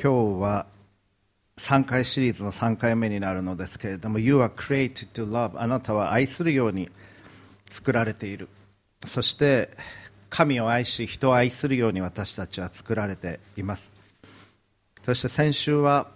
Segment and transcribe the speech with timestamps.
[0.00, 0.66] 今日は
[1.56, 5.58] 3回シリーズの3回目になるのですけれども You are created to love.
[5.58, 6.90] あなたは愛するように
[7.70, 8.48] 作られている。
[9.06, 9.70] そして
[10.30, 13.90] 神を愛し人を愛するように私たちは作られています。
[15.04, 16.08] そして先週は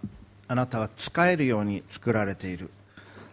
[0.49, 2.71] あなたは使えるように作られている。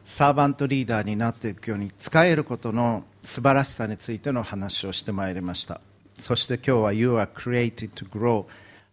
[0.03, 5.81] サーバントリーダーになっていくように使えることの素晴らしさについての話をしてまいりました。
[6.19, 8.45] そして今日は You are created to grow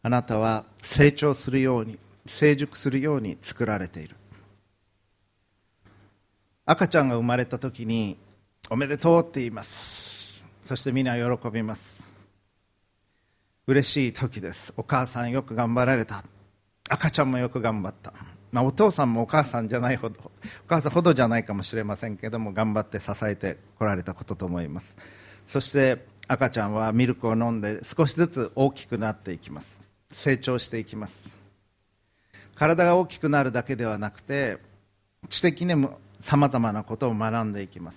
[0.02, 4.16] あなたは成長するように成熟するように作られている。
[6.64, 8.16] 赤ちゃんが生まれた時に
[8.70, 10.44] おめでとうって言います。
[10.66, 12.02] そしてみんな喜びます。
[13.66, 14.74] 嬉しい時です。
[14.76, 16.24] お母さんよく頑張られた。
[16.88, 18.12] 赤ちゃんもよく頑張った、
[18.50, 20.30] まあ、お父さんもお母さんじゃないほどお
[20.68, 24.96] 母さんほどじゃないかもしれませんけども頑張って支えてこられたことと思います。
[25.46, 29.81] そして赤ちゃんはミルクを飲んで少しずつ大きくなっていきます。
[30.12, 31.14] 成長していきます。
[32.54, 34.58] 体が大きくなるだけではなくて
[35.28, 37.96] 知的にもさまざまなことを学んでいきます。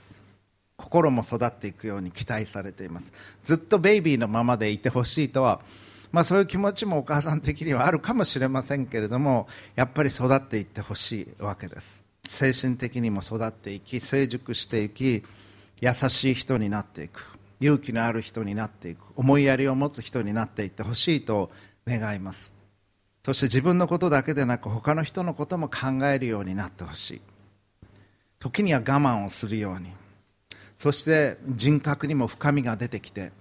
[0.77, 3.11] 心も育っていくように期待されています。
[3.43, 5.61] ずっとベイビーのままでいてほしいとは、
[6.11, 12.03] まあ、そういう気持ちもお母さん的にはあるかもしれませんけれどもやっぱり育っていってほしいわけです。
[12.27, 15.23] 精神的にも育っていき成熟していき
[15.81, 21.51] 優しい人になっていく勇気のある人になっていく思いやりを持つ人になっていってほしいと
[21.87, 22.53] 願います。
[23.23, 27.21] そして自分のことだけでなく他の人のことも考えるようになってほしい。
[28.39, 29.91] 時には我慢をするように。
[30.77, 33.31] そして人格にも深みが出てきて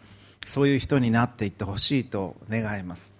[0.47, 3.13] そういう人になっていってほしいと願います。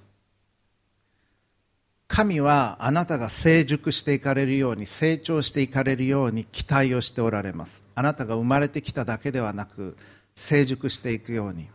[2.07, 7.83] 神はあなたが成熟していかれるように成長していかれるように期待をしておられます。
[7.95, 9.97] あなたが生まれてきただけではなく
[10.37, 11.69] 成熟していくように。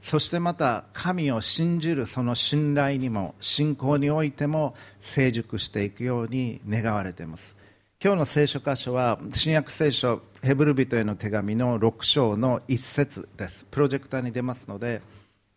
[0.00, 7.56] そしてまた神を信じるその信頼にも信仰においても成熟していくように願われています。
[8.02, 13.66] 今日の聖書箇所は新約聖書ヘブル人への手紙の6章の1節です。
[13.70, 15.02] プロジェクターに出ますので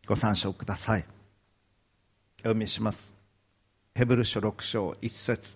[0.07, 1.05] ご参照ください。
[2.39, 3.11] お読みします。
[3.93, 5.55] ヘブル書6章1節。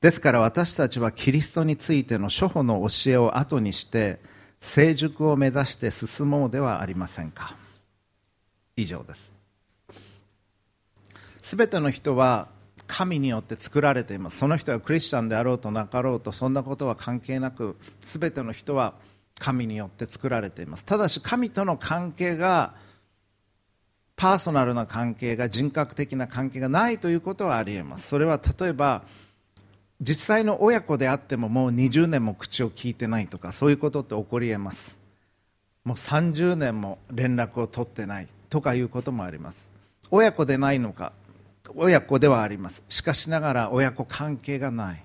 [0.00, 4.18] ですから私たちはキリストについての諸法の教えを後にして
[4.64, 7.54] 成熟を目指して進もうではありませんか。
[8.76, 9.30] 以上です。
[11.42, 12.48] すべての人は
[12.86, 14.38] 神によって作られています。
[14.38, 18.94] その人がクリスチャンであろうとなかろうとそんなことは関係なくすべての人は
[19.38, 20.84] 神によって作られています。
[20.84, 22.74] ただし神との関係が
[24.16, 28.08] パーソナルな関係が人格的な関係がないということはありえます。
[28.08, 29.02] それは例えば
[30.00, 34.98] 実際の親子であってももう20年も口を聞いてないとかそういうことって起こりえます。
[35.84, 39.70] もう30年も連絡を取ってないとかいうこともあります。
[40.10, 41.12] 親子でないのか
[41.74, 42.82] 親子ではあります。
[42.88, 45.04] しかしながら親子関係がない。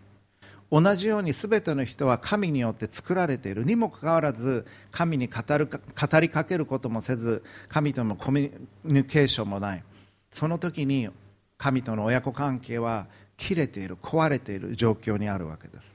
[0.72, 3.64] 同じように全ての人は神によって作られている。
[3.64, 9.84] にもかかわらず神に語る語りかけることもせず神とのコミュニケーションもない。
[10.30, 11.10] その時に
[11.58, 13.08] 神との親子関係は
[13.40, 15.92] 切れている壊れている状況にあるわけです。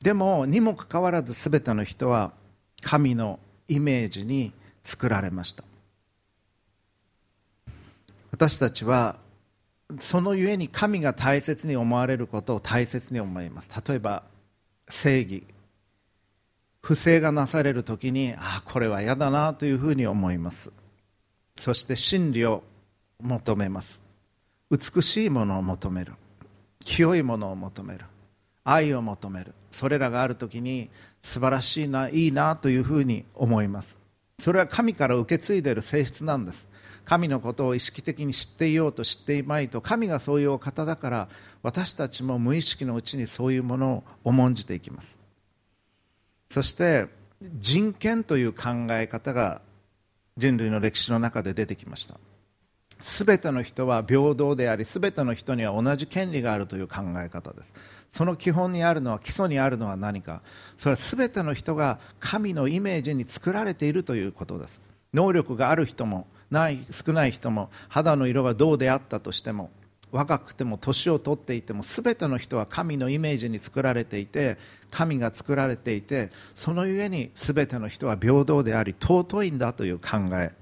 [0.00, 2.32] でもにもかかわらず全ての人は
[2.82, 4.52] 神のイメージに
[4.84, 5.64] 作られました。
[8.30, 9.16] 私たちは
[9.98, 13.70] そのゆえに神が大切に思われることを大切に思います。
[13.88, 14.22] 例えば
[14.88, 15.44] 正義。
[16.82, 20.70] 不正がなされる時にああこれは嫌だなというふうに思います。
[21.56, 22.62] そして真理を
[23.22, 24.00] 求めます。
[24.70, 26.12] 美しいものを求める。
[26.84, 28.04] 清いものを求める。
[28.64, 29.54] 愛を求める。
[29.70, 30.90] それらがある時に
[31.22, 33.98] 素晴らしいないいなというふうに思います。
[34.38, 36.68] それは神から受け継いでいる性質なんです。
[37.04, 41.28] 神のことを意識的に知っていようと知っていまいと神がそういうお方だから
[41.62, 45.18] 私たちも無意識のうちにそういうものを重んじていきます。
[46.50, 47.08] そして
[47.42, 49.60] 人権という考え方が
[50.36, 52.18] 人類の歴史の中で出てきました。
[53.04, 57.72] 全ての人は平等であり全ての人には同じ権利があるという考え方です。
[58.10, 60.40] その基本にあるのは基礎にあるのは何か。
[60.78, 64.80] それは全ての人が神のイメージに作られているということです。
[65.12, 69.70] 能力がある人もない少ない人も肌の色がどうであったとしても
[70.10, 74.56] 若くても年を取っていても全ての人は神のイメージに作られていて
[74.90, 80.52] 神が作られていてそのゆえに全ての人は平等であり尊いんだという考え。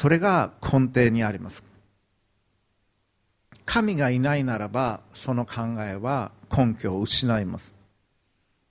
[0.00, 1.62] それが根底にあります。
[3.66, 7.74] 神がいないならばその考えは根拠を失います。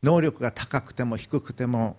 [0.02, 1.98] 能力が高くても低くても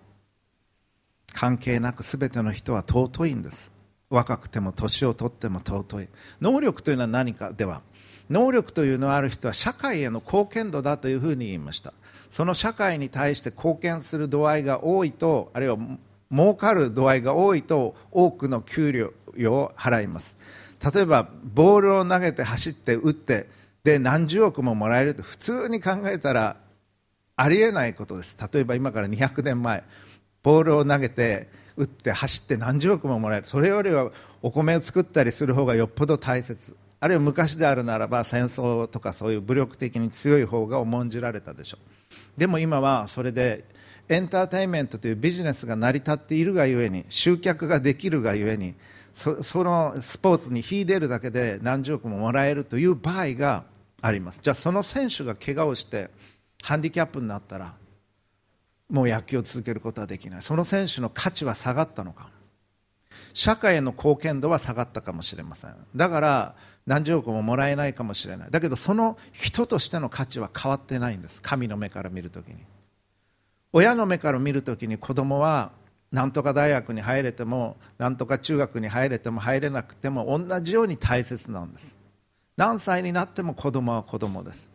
[1.32, 3.71] 関係なく全ての人は尊いんです。
[4.09, 6.09] 若くても年を取っても尊い。
[6.41, 7.82] 能力というのは何かでは
[8.31, 11.93] 能力というのはある人は社会への貢献度だというふうに言いました。
[12.32, 15.79] その社会に対して貢献する度合いが多いとあるいは
[16.32, 19.12] 儲かる度合いが多いと多くの給料
[19.47, 20.37] を払います。
[20.94, 23.49] 例えばボールを投げて走って打って
[23.85, 26.56] で何十億ももらえると普通に考えたら
[27.37, 28.37] ありえないことです。
[28.53, 29.85] 例えば今から200年前
[30.43, 33.47] ボールを投げて打って走って何十億ももらえる。
[33.47, 34.11] それよりは
[34.43, 36.77] お米を作ったりする方がよっぽど大切。
[37.00, 41.79] あるいは昔であるならば戦争とかそういう武力的に強い方が重んじられたでしょ
[42.37, 42.41] う。
[42.41, 43.65] でも今はそれで
[44.09, 48.75] エンターテインメントというビジネスが成り立っているがゆえに集客ができるがゆえに
[49.14, 53.64] そそのスポーツに秀でるだけで何十億ももらえるという場合が
[54.00, 54.40] あります。
[54.42, 56.10] じゃあその選手が怪我をして
[56.62, 57.74] ハンディキャップになったら
[58.88, 60.42] もう野球を続けることはできない。
[60.42, 62.28] その選手の価値は下がったのか。
[63.32, 65.74] 社会への貢献度は下がったかもしれません。
[65.94, 66.54] だから
[66.86, 68.50] 何十億ももらえないかもしれない。
[68.50, 71.40] だけどその人としての価値は変わってないんです。
[71.40, 72.56] 神の目から見るときに。
[73.72, 75.70] 親の目から見るときに子供は
[76.12, 81.96] 何とか大学に入れても何とか中学に入れても入れなくても同じように大切なんです。
[82.56, 84.68] 何歳になっても子供は子供です。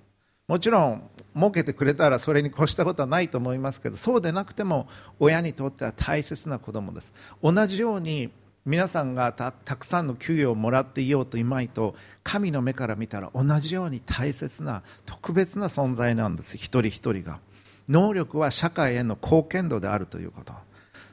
[0.48, 4.88] もちろん儲けてくれたらそれに越したことはないと思いますけどそうでなくても
[5.20, 7.14] 親にとっては大切な子供です。
[7.44, 8.30] 同じように
[8.66, 16.58] 皆さんがたくさんの給与をもらっていようといまいと神の目から見たら同じように大切な特別な存在なんです。
[16.58, 17.40] 一人一人が。
[17.88, 20.54] 能力は社会への貢献度であるということ。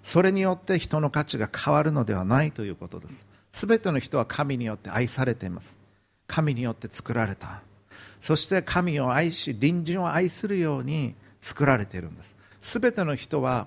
[0.02, 3.26] それによって人の価値が変わるのではないということです。
[3.52, 5.78] 全ての人は神によって愛されています。
[6.26, 7.62] 神によって作られた。
[8.20, 12.36] そして神を愛し隣人を愛するように作られているんです。
[12.60, 13.66] 全ての人は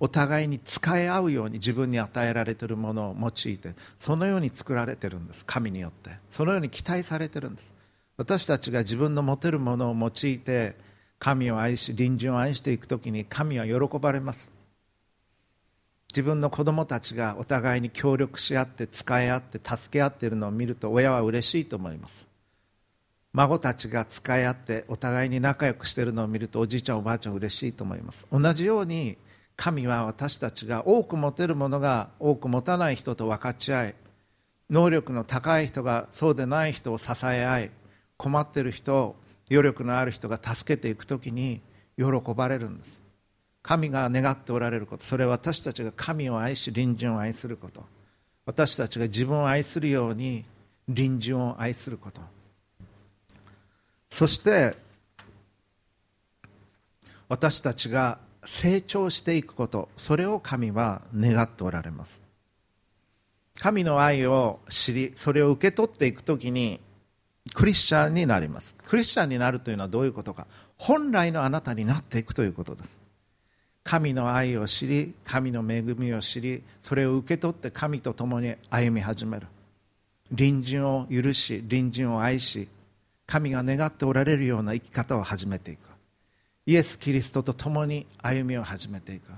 [0.00, 5.44] お互いに使い合うように自分に与えられているものを用いてそのように作られているんです。
[5.46, 6.10] 神によって。
[6.30, 7.72] そのように期待されているんです。
[8.16, 10.76] 私たちが自分の持てるものを用いて
[11.18, 14.52] 神を愛し隣人を愛していく時に神は喜ばれます。
[16.12, 22.28] 自分の子供たちがお互いに協力し合って使い合って助け合っているのを見ると親は嬉しいと思います。
[23.32, 28.26] 孫たちが使い合ってお互いに仲良くしているのを見るとおじいちゃんおばあちゃん嬉しいと思います。
[28.30, 29.16] 同じように
[29.56, 33.94] 神は私たちが多く持てるものが多く持たない人と分かち合い
[34.68, 37.70] 能力の高い人がそうでない人を支え合い
[38.18, 39.16] 困っている人を
[39.50, 41.62] 余力のある人が助けていく時に
[41.96, 42.04] 喜
[42.34, 43.01] ばれるんです。
[43.62, 45.04] 神が願っておられること。
[45.04, 47.84] それは私たちが神を愛し隣人を愛すること。
[48.44, 50.44] 私たちが自分を愛するように
[50.86, 52.20] 隣人を愛すること。
[54.10, 54.76] そして
[57.28, 59.88] 私たちが成長していくこと。
[59.96, 62.20] それを神は願っておられます。
[63.58, 66.80] 神の愛を知りそれを受け取っていくときに
[67.54, 68.74] クリスチャンになります。
[68.84, 70.48] クリスチャンになるというのはどういうことか。
[70.78, 73.01] 本来のあなたになっていくということです。
[73.84, 79.46] 神の愛を知り神の恵みを知りそれを受け取って神と共に歩み始める。
[80.28, 82.68] 隣人を許し隣人を愛し
[83.26, 85.80] 神が願っておられるような生き方を始めていく。
[86.66, 89.30] イエス・キリストと共に歩みを始めていく。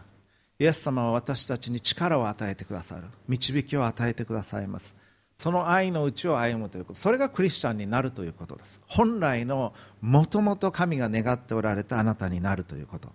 [0.59, 3.05] イエス様は私たちに力を与えてくださる。
[3.29, 4.95] 導きを与えてくださいます。
[5.39, 6.99] その愛のうちを歩むということ。
[6.99, 8.81] それがクリスチャンになるということです。
[8.87, 13.09] 本来のもともと神が願っておられたあなたになるということ。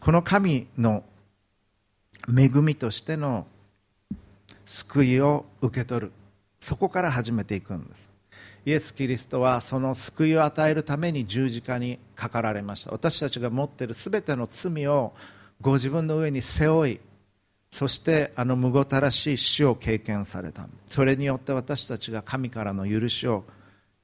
[0.00, 1.02] この神の
[2.28, 3.46] 恵みとしての
[4.64, 6.12] 救いを受け取る。
[6.60, 8.06] そこから始めていくんです。
[8.64, 12.90] イエス・キリストはその救いを与えるために十字架にかかられました。
[12.90, 15.12] 私たちが持っている全ての罪を
[15.60, 17.00] ご自分の上に背負い
[17.70, 20.66] そしてあのむごたらしい死を経験された。
[20.86, 23.44] それによって私たちが神からの許しを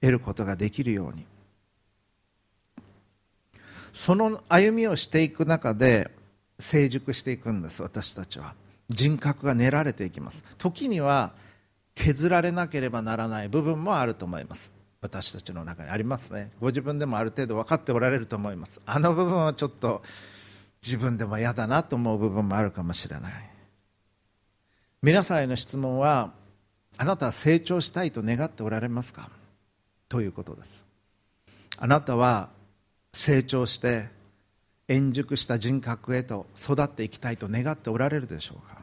[0.01, 1.25] 得ることができるように。
[3.93, 6.11] その歩みをしていく中で
[6.59, 8.55] 成熟していくんです私たちは。
[8.89, 10.43] 人格が練られていきます。
[10.59, 11.33] 時には
[11.95, 14.73] 削られなければならない部分もあると思います。
[15.01, 16.53] 私たちの中にありますね。
[16.61, 18.81] ご自分でもある程度分かっておられると思います。
[18.87, 20.03] あの部分はちょっと
[20.85, 23.33] 自分でも嫌だなと思う部分もあるかもしれない。
[25.03, 26.33] 皆さんへの質問は
[26.99, 29.31] あなたは成長したいと願っておられますか？
[30.09, 30.85] ということです。
[31.79, 32.51] あなたは
[33.13, 34.09] 成長して
[34.89, 38.83] 円熟した人格へと育っていきたいと願っておられるでしょうか？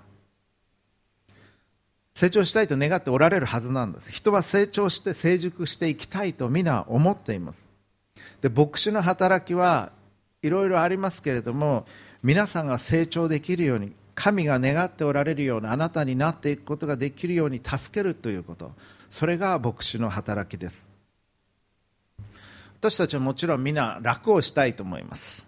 [2.13, 4.11] 成長したいと願っておられるはずなんです。
[4.11, 7.67] 人は成長して成熟していきたいと皆思っています。
[8.41, 9.91] で牧師の働きは
[10.41, 11.85] いろいろありますけれども
[12.23, 18.73] 皆さんが成長できるように神が願っておられるようなあなたになっていくことができるように助けるということ。
[19.09, 20.88] それが牧師の働きです。
[22.79, 25.45] 私たちはもちろん皆楽をしたいと思います。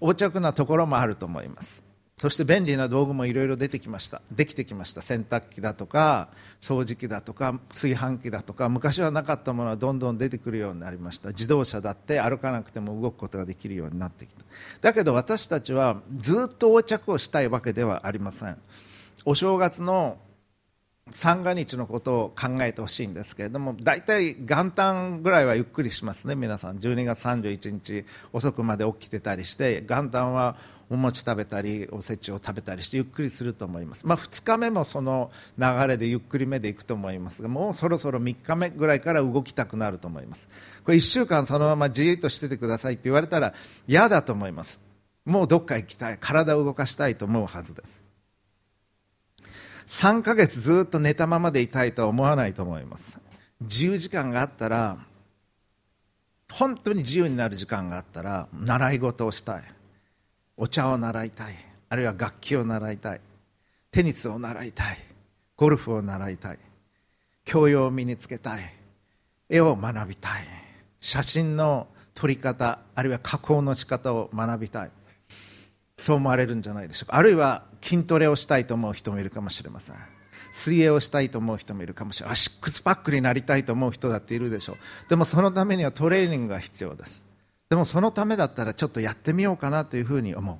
[0.00, 1.82] 横着なところもあると思います。
[2.16, 4.22] そして便利な道具もいろいろ出てきました。
[4.30, 5.02] できてきました。
[5.02, 6.28] 洗濯機だとか
[6.60, 11.30] 掃除機だとか炊飯器だとか昔はなかったものはどんどん出てくるようになりました。
[11.30, 14.44] 自動車だって歩かなくても動くことができるようになってきた。
[14.82, 18.56] だけど私たちはずっと横着をしたいわけではありません。
[19.24, 20.18] お正月の
[21.10, 26.78] 三が日のことを考えてほしいんですけれども大体元旦ぐらいはゆっくりしますね皆さん。
[26.78, 30.56] 12月31日遅くまで起きてたりして元旦は
[30.90, 40.48] お餅食べたりおせちを食べたりしてゆっくりすると思います、まあ、2日目もその流れでゆっくりめでいくと思いますがもうそろそろ3日目ぐらいから動きたくなると思います。
[40.84, 43.54] これ1週間そのままじーっとしててくださいって言われたら
[43.86, 44.80] 嫌だと思います。
[45.24, 46.18] もうどっか行きたい。
[46.20, 48.05] 体を動かしたいと思うはずです。
[49.88, 53.18] 3ヶ月ずっと寝たままでいたいとは思わないと思います。
[53.60, 54.98] 自由時間があったら
[56.52, 59.62] 本当に自由になる時間があったら習い事をしたい。
[60.56, 61.54] お茶を習いたい。
[61.88, 63.20] あるいは楽器を習いたい。
[63.90, 64.98] テニスを習いたい。
[65.56, 66.58] ゴルフを習いたい。
[67.44, 68.60] 教養を身につけたい。
[69.48, 70.44] 絵を学びたい。
[71.00, 74.90] 写真の撮り方あるいは加工の仕方を学びたい。
[75.98, 77.16] そう思われるんじゃないでしょうか。
[77.16, 79.96] あるいは筋トレをしたいと思う人もいるかもしれません。
[80.52, 84.76] 水泳をしたいと思う人もいるかもしれないシックスパックになりたいと思う人だっているでしょう。
[85.08, 87.22] でもそのためにはトレーニングが必要です。
[87.68, 90.56] でもそのためだったらちょっとやってみようかなというふうに思う。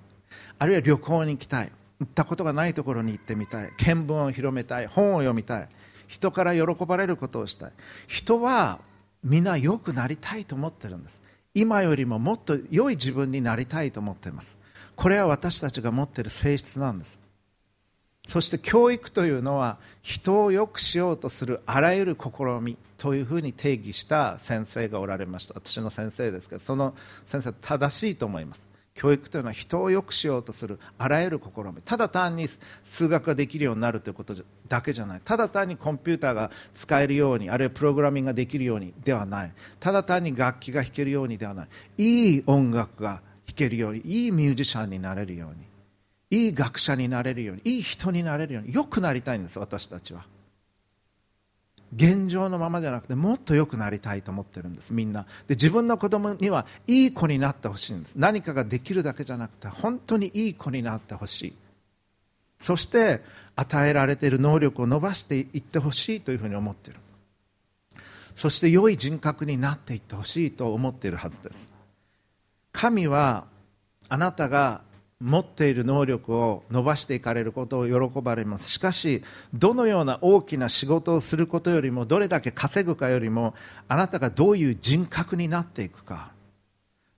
[0.58, 1.72] あるいは旅行に行きたい。
[1.98, 3.70] 行ったことがないところに行ってみたい。
[3.78, 4.86] 見聞を広めたい。
[4.86, 5.68] 本を読みたい。
[6.08, 7.72] 人から喜ばれることをしたい。
[8.06, 8.80] 人は
[9.24, 11.20] 皆良くなりたいと思ってるんです。
[11.54, 14.55] 今よりももっと良い自分になりたいと思っています。
[14.96, 17.20] これは私たちが持っている性質なんです。
[18.26, 25.54] そして教育というのは人を良くしようとするあらゆる試みというふうに定義した先生がおられました。
[25.54, 26.94] 私の先生ですけどその
[27.26, 28.66] 先生正しいと思います。
[28.94, 31.82] 教育というのは人を良くしようとするあらゆる試み。
[31.84, 32.48] ただ単に
[32.84, 34.34] 数学ができるようになるということ
[34.68, 35.20] だけじゃない。
[35.22, 39.52] ただ単にコンピューターが使えるようにあるいはプログラミングができるようにではない。
[39.78, 41.68] ただ単に楽器が弾けるようにではない。
[41.98, 43.20] いい音楽が
[43.56, 45.66] けるようにいいミュージシャンになれるように
[46.30, 50.24] いい学者になれるようにいい人になれるように良くなりたいんです私たちは。
[51.94, 55.22] 現状のままじゃなくてもっと良くなりたいと思ってるんですみんな。
[55.46, 58.14] で自分の子供にはいい子になってほしいんです。
[58.16, 61.56] 何かができるだけじゃなくて本当にいい子になってほしい。
[62.58, 63.22] そして
[63.54, 67.00] 与えられている能力を伸ばしていってほしいというふうに思っている。
[68.34, 71.75] そして良い人格になっていってほしいと思っているはずです。
[72.76, 73.46] 神は
[74.10, 74.82] あなたが
[75.18, 78.70] 持っている能力を伸ばしていかれることを喜ばれます。
[78.70, 79.22] しかし
[79.54, 83.54] どのような大きな仕事をすることよりもどれだけ稼ぐかよりも
[83.88, 86.32] あなたがどういう人格になっていくか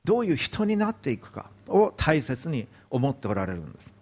[0.04, 3.92] どういう人になっていくかを大切に思っておられるんです。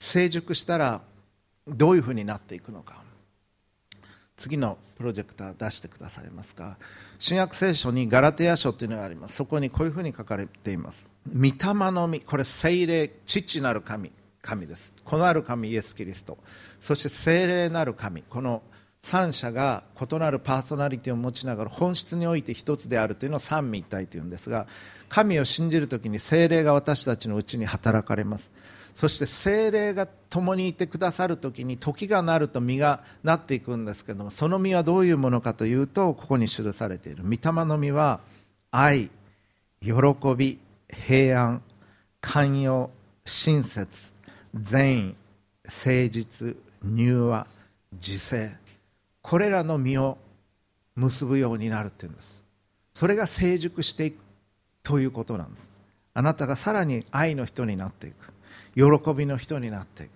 [0.00, 1.02] 成熟したら
[1.68, 3.00] どういうふうになっていくのか。
[4.34, 6.78] 次のプロジェクター出してくださいますか？
[7.18, 9.34] 新約聖書にガラテヤ書というのがあります。
[9.34, 11.08] そこにこういうふうに書かれています。
[11.34, 14.94] 御霊の実これ聖霊父なる神神です。
[15.04, 16.38] 子なる神イエス・キリスト。
[16.80, 18.22] そして聖霊なる神。
[18.22, 18.62] この
[19.02, 24.68] 三者が異なるパーソナリティを持ちながら本質において一つであるというのを三位一体というんですが
[25.08, 28.51] 神を信じるときに聖霊が私たちのうちに働かれます。
[28.94, 37.22] そして聖霊が共にいてくださるときに時がなると実がなっていくんですけどもその実はどういうものかというとここに記されている。
[37.24, 38.20] 御霊の実は
[38.70, 39.10] 愛
[39.80, 39.92] 喜
[40.36, 40.58] び
[40.88, 41.62] 平安
[42.20, 42.90] 寛容
[43.24, 44.12] 親切
[44.54, 45.14] 善意
[45.64, 47.46] 誠実柔和
[47.92, 48.50] 自制。
[49.22, 50.18] これらの実を
[50.96, 52.42] 結ぶようになるっていうんです。
[52.94, 54.18] それが成熟していく
[54.82, 55.68] ということなんです。
[56.14, 58.21] あなたがさらに愛の人になっていく。
[58.74, 58.82] 喜
[59.14, 60.10] びの人になっていく。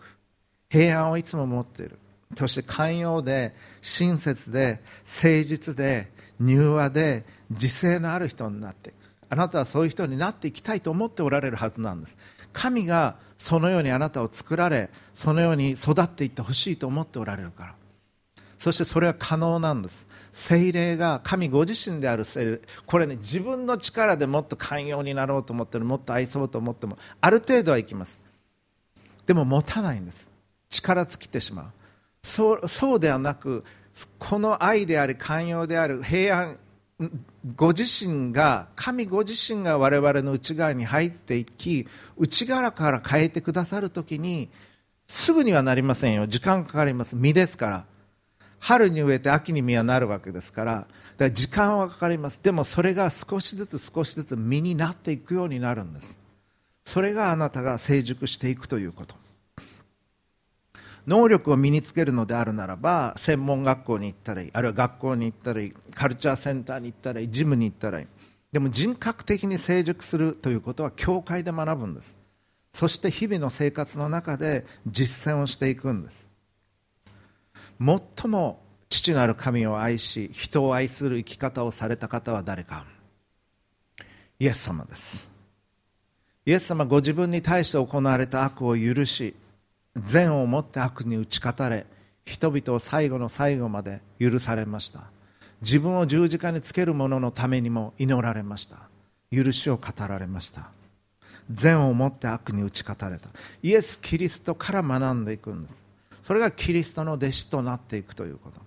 [0.68, 1.98] 平安をいつも持っている。
[2.36, 4.80] そして寛容で親切で
[5.22, 6.10] 誠実で
[6.40, 8.96] 柔和で自制のある人になっていく。
[9.28, 12.16] あなたはそういう人になっていきたいと思っておられるはずなんです。
[12.52, 17.74] 神がそのようにあなたを作られそのように育っていってほしいと思っておられるから。
[18.58, 20.06] そしてそれは可能なんです。
[20.32, 28.18] 精霊が神ご自身である精霊これね自分の力でもっと寛容になろうと思ってるもっと愛そうと思ってもある程度はいきます。
[29.26, 30.28] でも持たないんです。
[30.68, 31.66] 力尽きてしまう。
[32.22, 33.64] そうそうではなく
[34.18, 36.58] この愛であり寛容である平安
[37.54, 44.48] ご自身が神ご自身が我々の内側に入っていき内側から変えてくださるときに
[45.06, 46.26] すぐにはなりませんよ。
[46.26, 47.14] 時間かかります。
[47.16, 47.86] 実ですから。
[48.58, 50.72] 春に植えて秋に実はなるわけですから。
[50.74, 52.40] だから時間はかかります。
[52.42, 56.18] でもそれが少しずつ少しずつ実になっていくようになるんです。
[56.86, 59.16] それがあなたが成熟していくということ。
[61.06, 68.06] 能力を身につけるのであるならば専門学校に行ったりあるいは学校に行ったりカルチャーセンターに行ったりジムに行ったり。
[68.52, 72.16] でも人格的に成熟するということは教会で学ぶんです。
[72.72, 76.26] そして日々の生活の中で実践をしていくんです。
[77.78, 82.86] 最も父なる神を愛し人を愛する生き方をされた方は誰か。
[84.38, 85.35] イエス様です。
[86.46, 89.34] イエス様ご自分に対して行われた悪を許し
[89.96, 91.86] 善をもって悪に打ち勝たれ
[92.24, 95.04] 人々を最後の最後まで許されました。
[95.62, 98.76] 自分を十字架につける者のためにも祈られました。
[99.30, 100.68] 許しを語られました。
[101.50, 103.28] 善をもって悪に打ち勝たれた。
[103.62, 105.74] イエス・キリストから学んでいくんです。
[106.24, 108.60] それがキリストの弟子となっていくということ。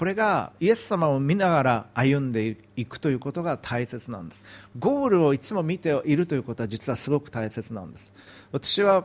[0.00, 4.42] これがイエス様を見ながら歩んでいくということが大切なんです。
[4.78, 8.10] ゴールをいつも見ているということは実はすごく大切なんです。
[8.50, 9.04] 私は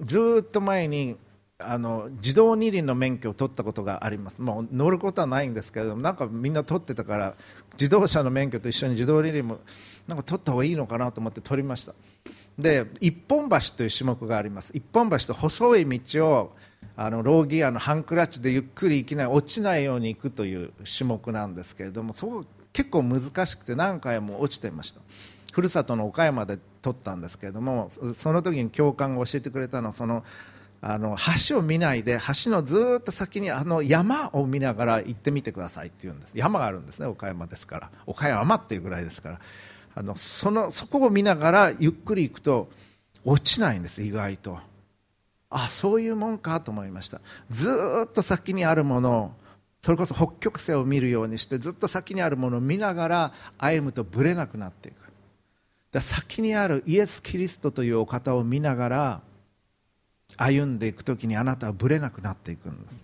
[0.00, 1.16] ずっと前に
[1.56, 4.42] あの自動二輪の免許を取ったことがあります。
[4.42, 7.34] もう乗ることはないんですけれどもなんかみんな取ってたから
[7.80, 9.60] 自動車の免許と一緒に自動二輪も
[10.08, 11.94] なんか取った方がいいのかなと思って取りました。
[12.58, 14.72] で一本橋という種目があります。
[14.74, 16.52] 一本橋と細い道を
[16.96, 25.00] あのローギアのハンクラッチでゆっくり行きない落ちないように行くという種目なんですけれどもそこ結構難しくて何回も落ちていました。
[25.52, 30.24] ふるさとの岡山で取ったんですけれどもその時に教官が教えてくれたのはその
[30.80, 31.16] あの
[31.48, 36.38] 橋を見ないで橋のずっと先にあの山を見ながら行ってみてくださいって言うんです。
[36.38, 39.40] 山があるんですね岡山ですから岡山っていうぐらいですから。
[39.94, 42.68] あのそのそこを見ながらゆっくり行くと
[43.24, 44.60] 落ちないんです意外と。
[45.50, 47.20] あそういうもんかと思いました。
[47.48, 47.70] ず
[48.06, 49.32] っと先にあるものを
[49.82, 54.96] それこそ北極星を見るようにしてずっと先にあるものを見ながら歩むとぶれなくなっていく。
[55.90, 59.20] だ先にあるイエス・キリストというお方を見ながら
[60.36, 62.96] 歩んでいく時にあなたはぶれなくなっていくんです。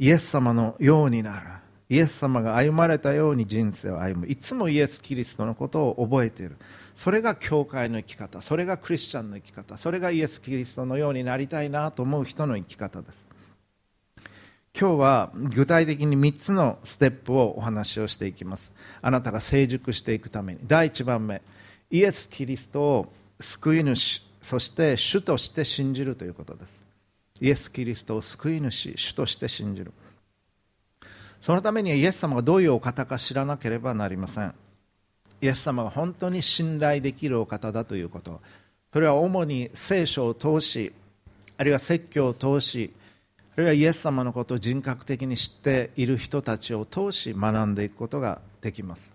[0.00, 1.46] イエス様のようになる。
[1.88, 4.26] イエス様が歩まれたように人生を歩む。
[4.26, 6.56] いつもイエス・キリストのことを覚えている。
[6.98, 13.14] それが教会の生き方それがクリスチャンの生き方それがイエス・キリストのようになりたいなと思う人の生き方です。
[14.78, 18.72] 今日は具体的に3つのステップをお話をしていきます。
[19.00, 20.60] あなたが成熟していくために。
[20.66, 21.40] 第1番目
[21.92, 26.82] イエス・キリストを救い主そして主として信じるということです。
[27.40, 29.92] イエス・キリストを救い主主として信じる。
[31.40, 34.52] そのためにはイエス様がどういうお方か知らなければなりません。
[35.40, 38.40] イエス様が本当に信頼できるお方だということ。
[38.92, 40.92] それは主に聖書を通し
[41.58, 42.92] あるいは説教を通し
[43.54, 49.14] あるいはイエス様のことを人格的に知っている人たちを通し学んでいくことができます。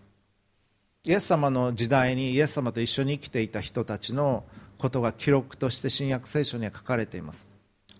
[1.05, 4.43] イエス様の時代にイエス様と一緒に生きていた人たちの
[4.77, 7.47] ことが記録として新約聖書には書かれています。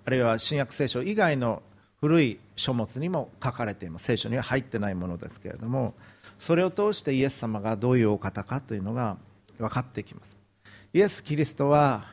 [0.06, 1.64] あるいは新約聖書以外の
[2.00, 4.06] 古い書物にも書かれています。
[4.06, 5.94] 聖書には入ってないものですけれども
[6.46, 9.16] それを通してイエス様がどういうお方かというのが
[9.58, 10.36] 分かってきます。
[10.92, 12.04] イエス・キリストは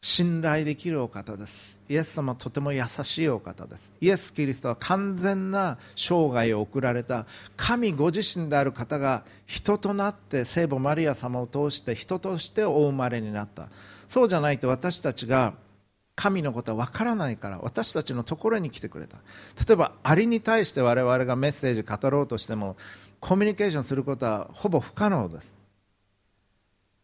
[0.00, 1.78] 信頼できるお方です。
[1.90, 3.92] イエス様はとても優しいお方です。
[4.00, 7.26] イエス・キリストは完全な生涯を送られた。
[7.54, 13.68] 神ご自身である方が人となって聖母マリア様を通して人としてお生まれになった。
[14.08, 15.52] そうじゃないと私たちが
[16.16, 19.18] 神のことは分からないから私たちのところに来てくれた。
[19.68, 22.76] 例えばアリに対して我々がメッセージを語ろうとしても
[23.20, 25.52] コミュニケーションすることはほぼ不可能です。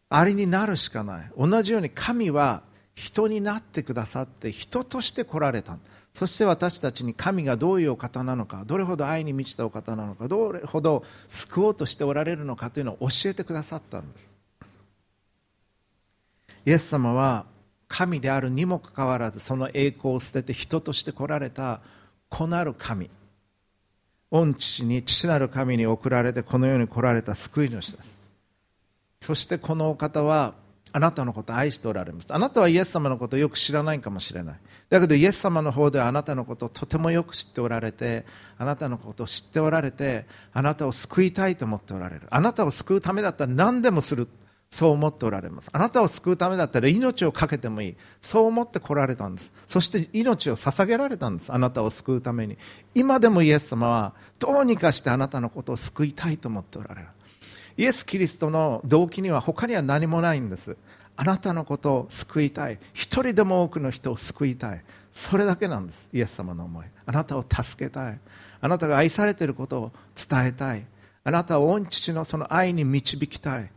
[0.09, 1.31] アリになるしかない。
[1.37, 2.63] 同じように神は
[2.95, 5.77] 人になってくださって人として来られた。
[6.13, 14.29] そして私たちに神がどういうお方なのかどれほど愛に満ちたお方なのかどれほど救おうとしておられるのかというのを教えてくださったんです。
[16.65, 17.45] イエス様は
[17.93, 21.81] 神であるにもかかわらずその栄光を捨てて人として来られた
[22.27, 23.11] 子なる神。
[24.31, 28.17] 御父に父なる神に送られてこの世に来られた救い主です。
[29.21, 30.55] そしてこのお方は
[30.91, 32.33] あなたのことを愛しておられます。
[32.33, 34.59] あなたはイエス様のことをよく知らないかもしれない。
[34.89, 38.25] だけどイエス様の方ではあなたのことをとてもよく知っておられて
[38.57, 42.23] あなたのことを知っておられてあなたを救いたいと思っておられる。
[42.31, 44.27] あなたを救うためだったら何でもする。
[44.73, 45.69] そう思っておられます。
[45.71, 47.95] あなたを救うためだったら命を懸けてもいい。
[48.23, 49.53] そう思って来られたんです。
[49.67, 51.53] そして命を捧げられたんです。
[51.53, 52.57] あなたを救うために。
[52.95, 57.07] 今でもイエス様はどうにかしてあなたのことを救いたいと思っておられる。
[57.77, 60.75] イエス・キリストの動機には他には何もないんです。
[61.17, 62.79] あなたのことを救いたい。
[62.93, 64.83] 一人でも多くの人を救いたい。
[65.11, 66.09] それだけなんです。
[66.11, 66.85] イエス様の思い。
[67.05, 68.19] あなたを助けたい。
[68.59, 70.83] あなたが愛されていることを伝えたい。
[71.25, 73.69] あなたを御父のその愛に導きたい。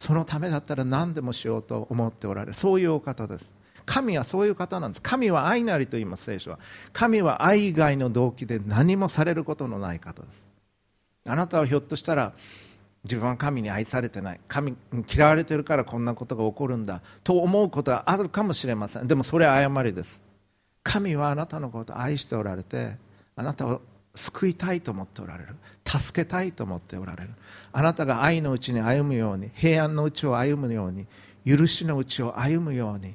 [0.00, 2.54] そのためだったら何でもしようと思っておられる。
[2.54, 3.52] そういうお方です。
[3.84, 5.02] 神はそういう方なんです。
[5.02, 6.58] 神は愛なりと言います聖書は。
[6.92, 10.42] 神は愛以外の動機で何もされることのない方です。
[11.26, 12.32] あなたはひょっとしたら
[13.04, 14.40] 自分は神に愛されてない。
[14.48, 14.74] 神
[15.12, 17.02] 嫌われてるからこんなことが起こるんだ。
[17.22, 19.06] と思うことはあるかもしれません。
[19.06, 20.22] でもそれは誤りです。
[20.82, 22.96] 神はあなたのことを愛しておられて
[23.36, 23.82] あなたを
[24.14, 25.54] 救いたいと思っておられる。
[25.86, 27.30] 助けたいと思っておられる。
[27.72, 31.06] あなたが愛のうちに歩むように平安のうちを歩むように
[31.46, 33.14] 許しのうちを歩むように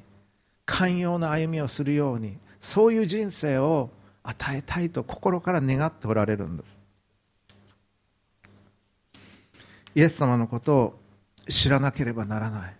[0.64, 3.90] 寛容な歩みをするようにそういう人生を
[4.22, 6.76] 与えたいと心から願っておられるんです。
[9.94, 10.98] イエス様のことを
[11.48, 12.74] 知らなければならない。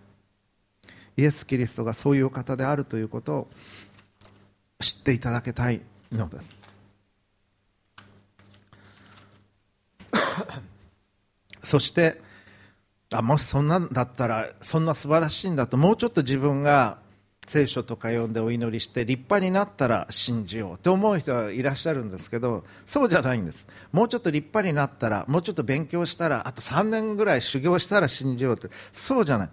[1.16, 3.48] イエス・キリストがそういう方であるということを
[4.80, 5.80] 知っていただきたい
[6.12, 6.55] のです。
[11.62, 12.20] そして
[13.12, 16.98] あもしそんなんだったらそんな素晴らしいんだともうちょっと自分が
[17.46, 23.66] 聖書とか読んでお祈りして立派になったら信じようと思う人はいらっしゃるんですけどそうじゃないんです。
[23.92, 28.68] もうちょっと立派になったらもうちょっと勉強したらあと3年ぐらい修行したら信じようって。
[28.92, 29.50] そうじゃない。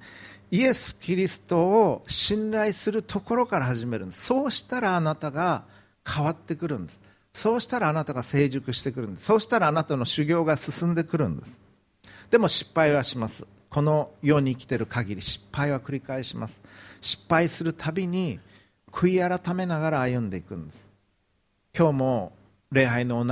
[0.52, 4.26] イエス・キリストを信頼するところから始めるんです。
[4.26, 5.66] そうしたらあなたが
[6.08, 7.00] 変わってくるんです。
[7.34, 9.26] そうしたらあなたが成熟してくるんです。
[9.26, 11.58] そうしたらあなたの修行が進んでくるんです。
[12.30, 13.46] でも失敗はします。
[13.70, 16.62] この世に生きている限り失敗は繰り返します。
[17.02, 18.40] 失敗するたびに
[18.92, 20.86] 悔い改めながら歩んでいくんです。
[21.76, 22.34] 今日も
[22.72, 23.26] 礼拝の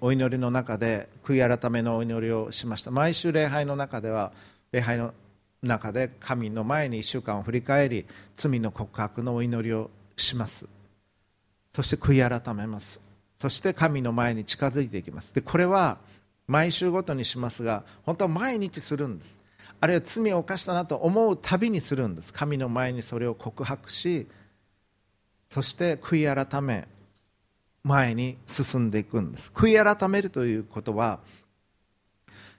[0.00, 2.90] お祈りの中で悔い改めのお祈りをしました。
[2.90, 4.32] 毎週礼拝の中では
[4.70, 5.14] 礼拝の
[5.62, 10.66] 中で神の前に1週間を振り返り罪の告白のお祈りをします。
[11.74, 13.05] そして悔い改めます。
[13.38, 15.34] そして神の前に近づいていきます。
[15.34, 15.98] でこれは
[16.46, 19.36] 毎週ごとにしますが本当は毎日するんです。
[19.80, 22.32] あるいは罪を犯したなと思うたびにするんです。
[22.32, 24.26] 神の前にそれを告白し
[25.50, 26.88] そして悔い改め
[27.84, 29.50] 前に進んでいくんです。
[29.54, 31.20] 悔い改めるということは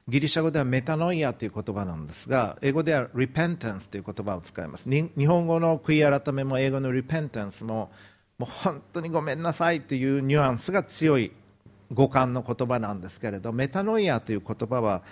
[0.07, 4.89] ギリシャ語ではメタノイアという言葉なんですが英語では repentance という言葉を使います。
[4.89, 7.91] 日本語の悔い改めも英語の repentance も
[8.37, 11.31] もう本当にごめんなさいというニュアンスが強い
[11.91, 15.03] 語感の言葉なんですけれどメタノイアという言葉は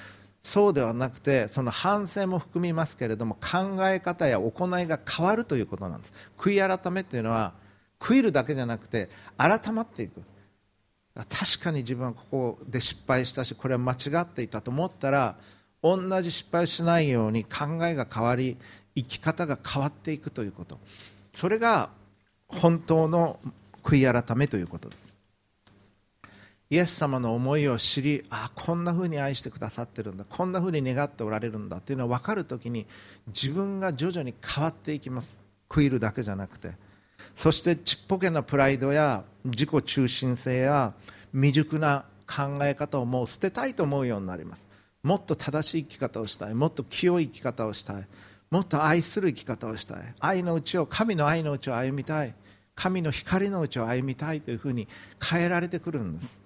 [0.43, 6.13] そうではなくてその反省も含みますけれども考え方や行いが変わるということなんです。
[6.37, 7.53] 悔い改めというのは
[7.99, 10.21] 悔いるだけじゃなくて改まっていく。
[11.15, 15.37] 確かに自分はここで失敗したしこれは間違っていたと思ったら
[15.81, 18.57] 同じ失敗をしないように考えが変わり
[18.95, 20.77] 生き方が変わっていくということ。
[21.33, 21.89] それが
[22.47, 23.39] 本当の
[23.83, 25.05] 悔い改めということです。
[26.69, 32.87] イエス様の思いを知りああこんなふうに愛してくださってるんだこんなふうに願っておられるんだというのが分かるときに
[33.27, 35.41] 自分が徐々に変わっていきます。
[35.69, 36.71] 悔いるだけじゃなくて。
[37.35, 40.93] そしてちっぽけなプライドや自己中心性や
[41.33, 44.67] 未熟な考え方をもう捨てたいと思うようになります。
[45.03, 48.07] もっと正しい生き方をしたいもっと清い生き方をしたい。
[48.55, 49.97] もっと愛する生き方をしたい。
[50.21, 52.33] 愛のうちを神の愛のうちを歩みたい。
[52.73, 54.87] 神の光のうちを歩みたいというふうに
[55.21, 56.39] 変えられてくるんです。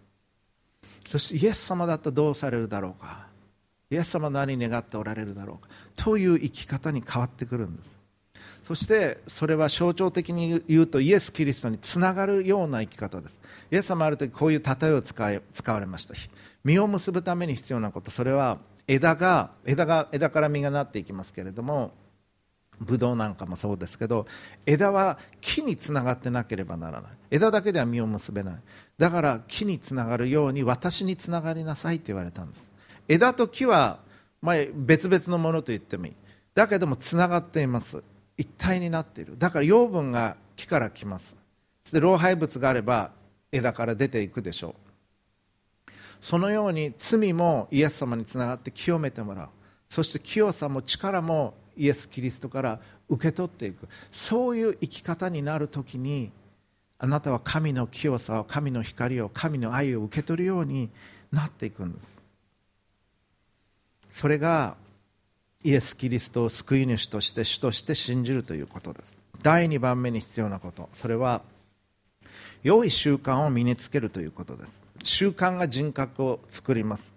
[1.06, 3.28] そしてイエス様だったらどうされるだろうか。
[3.92, 5.70] イエス様何願っておられるだろうか。
[5.96, 7.90] という生き方に変わってくるんです。
[8.64, 13.40] そしてそれは象徴的に言うとイエス・キリストにつながるような生き方です。
[13.70, 16.16] イエス様ある時こういう例えを使い使われました。
[16.64, 18.10] 実を結ぶために必要なこと。
[18.10, 18.58] それは
[18.90, 21.92] 枝が枝が枝から実がなっていきますけれども
[22.80, 24.26] ブドウなんかもそうですけど
[24.66, 27.12] 枝は木につながってなければならない。
[27.30, 28.56] 枝だけでは実を結べない。
[28.98, 32.72] だから木につながるように私につながりなさいと言われたんです。
[33.08, 34.00] 枝と木は、
[34.42, 36.16] ま、別々のものと言ってもいい。
[36.56, 38.02] だけどもつながっています。
[38.38, 39.38] 一体になっている。
[39.38, 41.36] だから養分が木から来ます。
[41.92, 43.12] で老廃物があれば
[43.52, 44.89] 枝から出ていくでしょう。
[46.22, 49.50] そのように罪もイエス様につながって清めてもらう。
[49.90, 53.88] そして清さも力もイエス・キリストから受け取っていく。
[54.12, 56.32] そういう生き方になるときに
[57.00, 60.90] あなたは神の清さを神の光を神の愛を受け取るように
[61.32, 62.20] なっていくんです。
[64.12, 64.76] それが
[65.64, 69.18] イエス・キリストを救い主として主として信じるということです。
[69.42, 70.90] 第2番目に必要なこと。
[70.94, 71.42] それは
[72.64, 74.79] 良い習慣を身につけるということです。
[75.04, 77.14] 習慣が人格を作ります。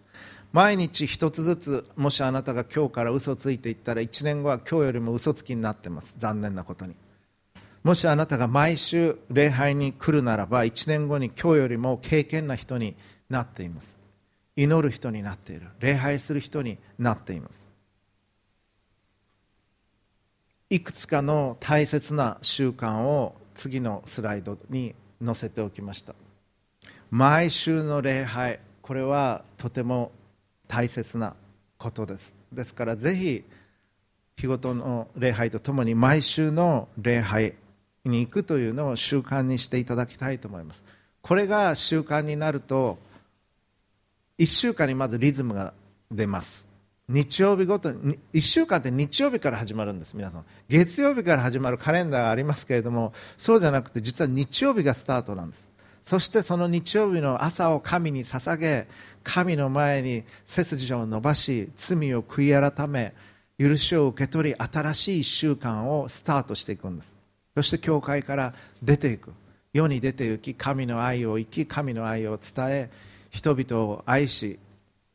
[0.53, 6.15] 毎日一つずつもしあなたが今日から嘘ついていったら1年後は今日よりも嘘つきになってます。
[6.19, 6.95] 残念なことに。
[7.83, 12.95] もしあなたが毎週礼拝に来るならば1年後に今日よりも敬虔な人に
[13.29, 13.99] なっています。
[14.55, 15.69] 祈る人になっている。
[15.81, 17.63] 礼拝する人になっています。
[20.69, 26.15] いくつかの大切な習慣を次のスライドに載せておきました。
[27.13, 30.13] 毎週の礼拝これはとても
[30.67, 31.37] 大切な
[31.77, 32.35] ことです。
[32.51, 33.45] ですからぜひ
[34.39, 37.53] 日ごとの礼拝とともに毎週の礼拝
[38.07, 40.85] に行くというのを習慣にしていただきたいと思います。
[41.21, 42.99] これが習慣になると
[44.39, 45.75] 1週間にまずリズムが
[46.11, 46.67] 出ます。
[47.11, 50.47] 日曜日ごとに1週間って日曜日から始まるんです皆さん。
[50.71, 55.72] 月曜日から始まるカレンダーがありますけれどもそうじゃなくて実は日曜日がスタートなんです。
[56.05, 58.89] そしてその日曜日の朝を神に捧げ
[59.23, 63.15] 神の前に背筋を伸ばし罪を悔い改め
[63.59, 67.17] 許しを受け取り新しい1週間をスタートしていくんです。
[67.55, 69.33] そして教会から出ていく。
[69.73, 72.91] 世に出て行き神の愛を生き神の愛を伝え
[73.31, 74.59] 人々を愛し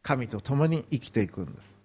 [0.02, 1.76] 神と共に生きていくんです。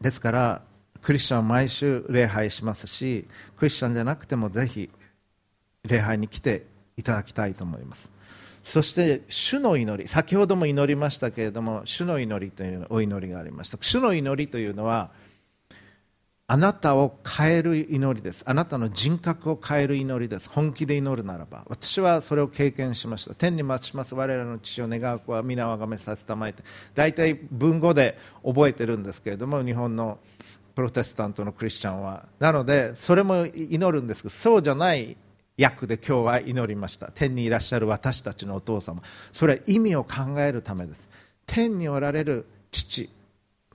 [0.00, 0.62] ですから
[1.02, 3.26] クリスチャンは毎週礼拝しますし
[3.56, 4.90] クリスチャンじゃなくてもぜひ
[5.84, 6.66] 礼拝に来て
[6.98, 8.10] いただきたいと思います。
[8.64, 13.78] そして主の祈り先ほども祈りましたけれども主の祈りというお祈りがありました。
[13.80, 15.10] 主の祈りというのは
[16.50, 18.42] あなたを変える祈りです。
[18.46, 20.48] あなたの人格を変える祈りです。
[20.48, 21.64] 本気で祈るならば。
[21.68, 23.34] 私はそれを経験しました。
[23.34, 24.14] 天に待ちます。
[24.14, 26.62] 我らの父を願う子は皆をあがめさせたまえて。
[26.94, 30.20] 大体文語で覚えてるんですけれども日本の
[30.74, 32.26] プロテスタントのクリスチャンは。
[32.38, 35.18] なのでそれも祈るんですけどそうじゃない
[35.58, 37.10] 役で今日は祈りました。
[37.12, 39.02] 天にいらっしゃる私たちのお父様。
[39.32, 41.10] それは意味を考えるためです。
[41.46, 43.10] 天におられる父。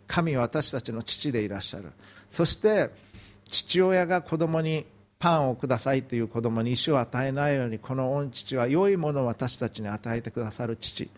[0.07, 1.91] 神は私たちの父でいらっしゃる。
[2.29, 2.89] そして
[3.45, 4.85] 父親が子供に
[5.19, 11.09] パンをくださいという子供に石を与えないようにこの御父は良いものを私たちに与えてくださる父。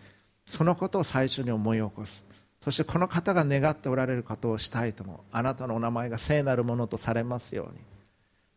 [0.48, 2.24] そのことを最初に思い起こす。
[2.62, 7.95] そしてこの方が願っておられることをしたいともあなたのお名前が聖なるものとされますように。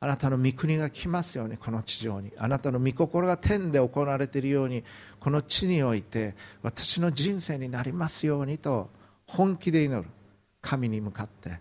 [0.00, 2.32] あなたの御国が来ますようにこの地上に。
[2.38, 4.84] あなたの御心が天で行われているように
[5.18, 8.90] この地において私の人生になりますようにと
[9.26, 10.08] 本気で祈る。
[10.60, 11.58] 神に向かって。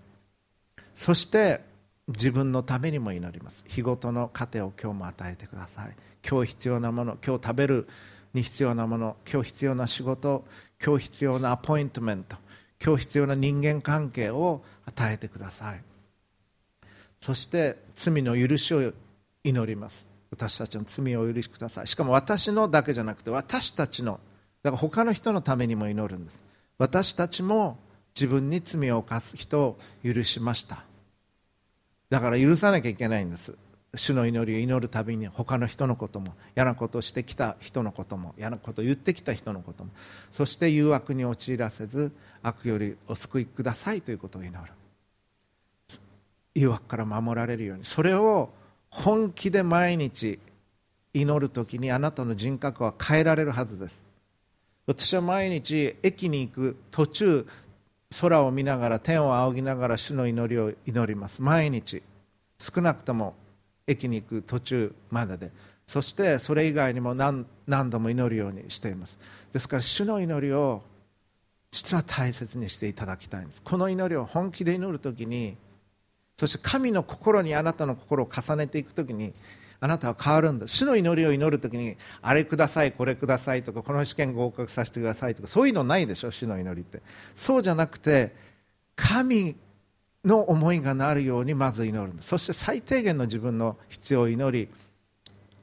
[0.96, 1.62] そして
[2.08, 3.64] 自分のためにも祈ります。
[3.68, 5.96] 日ごとの糧を今日も与えてください。
[6.28, 7.88] 今日必要なもの今日食べる
[8.34, 10.46] に必要なもの今日必要な仕事
[10.84, 12.38] 今日必要なアポイントメント
[12.84, 15.82] 今日必要な人間関係を与えてください。
[17.20, 18.94] そして罪の許しを
[19.44, 20.06] 祈ります。
[20.30, 21.88] 私たちの罪をお許しください。
[21.88, 24.20] しかも私のだけじゃなくて私たちの
[24.64, 26.44] だから他の人のためにも祈るんです。
[26.78, 27.78] 私たちも
[28.16, 30.84] 自分に罪を犯す人を許しました。
[32.10, 33.56] だから許さなきゃいけないんです。
[33.96, 39.92] 主の祈りを祈るたびに他の人のことも嫌なことをしてきた人のことも嫌なことを言ってきた人のことも
[40.30, 42.12] そして誘惑に陥らせず
[42.44, 44.72] 悪よりお救いくださいということを祈る。
[46.58, 48.50] 誘惑から守られるようにそれを
[48.90, 50.40] 本気で毎日
[51.14, 54.04] 祈る時にあなたの人格は変えられるはずです。
[54.88, 57.48] 私は毎日駅に行く途中
[58.22, 61.42] 空を見ながら天を仰ぎながら主の祈りを祈ります。
[61.42, 62.02] 毎日
[62.58, 63.36] 少なくとも
[63.86, 65.52] 駅に行く途中までで。
[65.86, 69.20] そしてそれ以外にも何何度も祈るようにしています。
[69.54, 70.82] ですから主の祈りを
[71.70, 73.62] 実は大切にしていただきたいんです。
[73.62, 75.58] この祈りを本気で祈る時に
[76.38, 79.34] そして神の心にあなたの心を重ねていくときに
[79.80, 80.68] あなたは変わるんだ。
[80.68, 87.02] 主の祈りを祈るときにあれくださいこれくださいとかこの試験合格させてくださいとかそういうのないでしょ主の祈りって。
[87.36, 88.36] そうじゃなくて
[88.96, 89.56] 神
[90.26, 92.22] の思いがなるようにまず祈るんだ。
[92.22, 94.70] そして最低限の自分の必要を祈り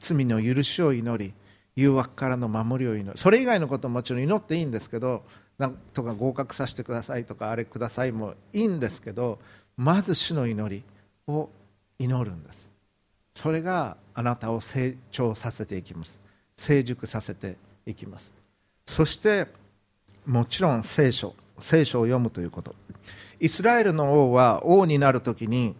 [0.00, 1.34] 罪の許しを祈り
[1.76, 3.16] 誘惑からの守りを祈る。
[3.16, 5.24] それ以外のことももちろん祈っていいんですけど
[5.58, 9.38] なんとか合格させてくださいとかあれくださいもいいんですけど
[9.76, 10.84] まず主の祈り
[11.26, 11.48] を
[11.98, 12.70] 祈るんです。
[13.34, 16.20] それがあなたを成長させていきます。
[16.56, 18.32] 成熟させていきます。
[18.86, 19.46] そして
[20.26, 22.74] もちろん聖書聖書を読むということ。
[23.40, 25.74] イスラエルの王は王になるときに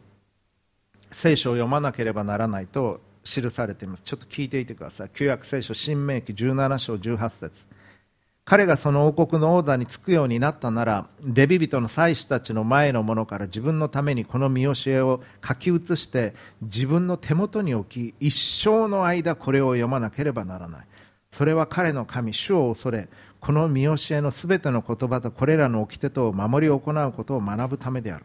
[1.11, 4.03] 聖書を読まなければならないと記されています。
[4.03, 5.11] ちょっと聞いていてください。
[5.13, 7.67] 旧約聖書新明記17章18節。
[8.45, 20.87] 彼がその王国の王座につくようになったならレビ人の祭司たちの前のものから自分のためにこの見教えを書き写して自分の手元に置き一生の間これを読まなければならない。
[21.33, 23.09] それは彼の神主を恐れ
[23.41, 28.25] この見教えのすべての言葉とこれらの掟とを守り行うことを学ぶためである。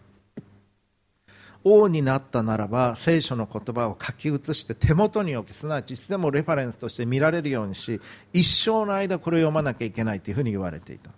[1.64, 8.00] 王になったならば聖書の言葉を書き写して手元に置きすなわちいつでもレファレンスとして見られるようにし
[8.32, 11.12] 一生の間これを読まなきゃいけないというふうに言われていた。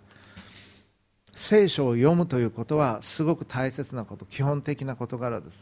[1.34, 5.56] 聖書を読むということはすごく大切なこと基本的な事柄です。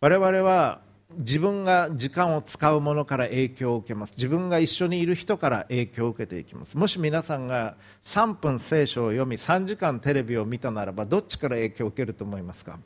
[0.00, 0.80] 我々は
[1.16, 4.12] 自分が時間を使うものから影響を受けます。
[4.16, 6.76] 自分が一緒にいる人から影響を受けていきます。
[6.76, 12.78] もし皆さんが3分聖書を読み3時間テレビを見たならばどっちから影響を受けると思いますか？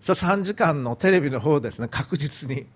[0.00, 1.88] そ3時間のテレビの方ですね。
[1.88, 2.66] 確実に。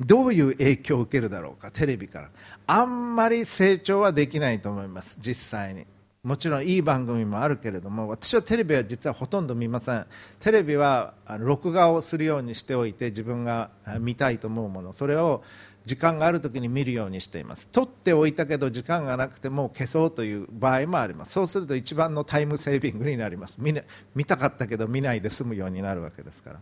[0.00, 2.30] どういう影響を受けるだろうかテレビから。
[2.66, 5.16] あんまり成長はできないと思います。
[5.20, 5.86] 実際に。
[6.22, 10.06] もちろんいい番組もあるけれども私はテレビは実はほとんど見ません。
[10.38, 15.42] テレビは録画をするようにしておいて自分が見たいと思うものそれを
[15.86, 17.68] 時間がある時に見るようにしています。
[17.68, 21.32] 取っておいたけど時間がなくても消そうという場合もあります。
[21.32, 23.56] そうすると一番のタイムセービングになります。
[23.58, 23.74] 見,、
[24.14, 26.60] 見たかったけど見ないで済むようになるわけですから。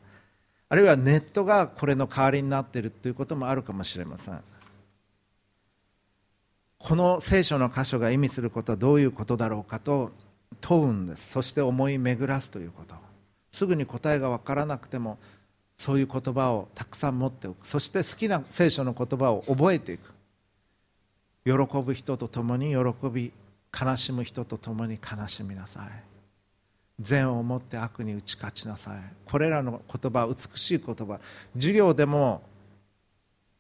[0.71, 4.41] あるいはネットがこれの代わりになっているということもあるかもしれません。
[6.79, 10.13] この聖書の箇所が意味することはどういうことだろうかと
[10.61, 11.33] 問うんです。
[11.33, 12.95] そして思い巡らすということ。
[13.51, 15.19] すぐに答えが分からなくても
[15.79, 17.67] そういう言葉をたくさん持っておく。
[17.67, 20.13] そして好きな聖書の言葉を覚えていく。
[21.45, 23.33] 喜ぶ人と共に喜び
[23.81, 25.89] 悲しむ人と共に悲しみなさい。
[26.99, 29.03] 善をもって悪に打ち勝ちなさい。
[29.25, 31.21] これらの言葉美しい言葉。
[31.55, 32.43] 授業でも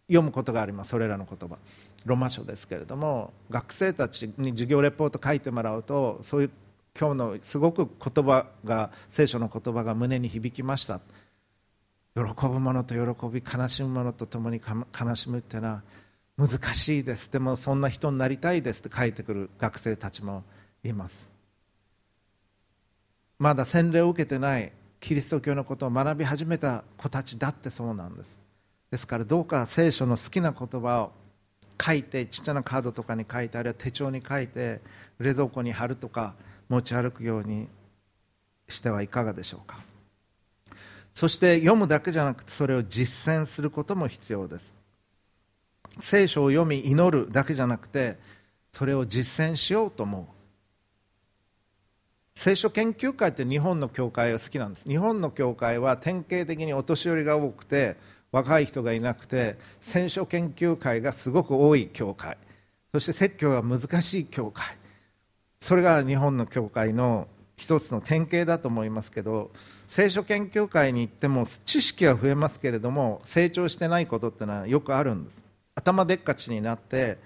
[0.09, 0.91] 読むことがあります。
[0.91, 1.57] それらの言葉。
[2.05, 6.51] ロマ書ですけれども学生たちに授業レポート書いてもらうとそういう
[6.99, 11.01] 今日のすごく言葉が聖書の言葉が胸に響きました。
[12.19, 14.61] 喜ぶ者と喜び悲しむ者と共に
[14.99, 15.83] 悲しむっていうのは
[16.37, 17.31] 難しいです。
[17.31, 20.43] でもそんな人になりたいですって書いてくる学生たちも
[20.83, 21.31] います。
[23.39, 28.39] まだ洗礼を受けてないキリスト教のことを学び始めた子たちだってそうなんです。
[28.91, 31.13] ですからどうか聖書の好きな言葉を
[31.81, 34.81] 書いてちっちゃなカードとかに書いてあるいは手帳に書いて
[35.21, 36.35] 冷蔵庫に貼るとか
[36.69, 37.69] 持ち歩くように
[38.69, 39.79] してはいかがでしょうか。
[41.19, 44.73] そして読むだけじゃなくてそれを実践することも必要です。
[46.01, 48.17] 聖書を読み祈るだけじゃなくて
[48.71, 50.25] それを実践しようと思う。
[52.39, 54.89] 聖書研究会って日本の教会が好きなんです。
[54.89, 57.97] 日本の教会は典型的にお年寄りが多くて
[58.31, 62.39] 若い人がいなくて聖書研究会がすごく多い教会。
[62.95, 64.65] そして説教が難しい教会。
[65.59, 67.27] それが日本の教会の
[67.59, 69.51] 一つの典型だと思いますけど
[69.89, 75.37] 聖書研究会に行っても知識は増えますけれども成長してないことってのはよくあるんです。
[75.75, 77.19] 頭でっかちになって、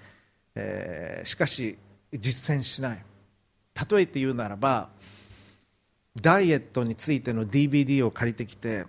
[0.54, 1.78] えー、しかし
[2.12, 3.04] 実践しない。
[3.90, 4.88] 例えて言うならば
[6.20, 8.84] ダイエットについての DVD を借りてきて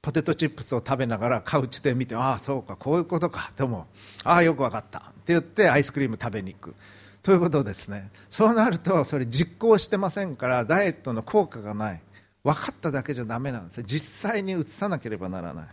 [0.00, 3.86] ポテトチップスを食べながらカウチで見てああそうかこういうことかでも
[4.24, 4.98] ああよく分かった。
[4.98, 6.74] って言ってアイスクリーム食べに行く。
[7.22, 8.10] ということですね。
[8.28, 12.02] そうなるとそれ実行してませんからダイエットの効果がない。
[12.42, 13.82] 分かっただけじゃだめなんです。
[13.84, 15.66] 実際に移さなければならない。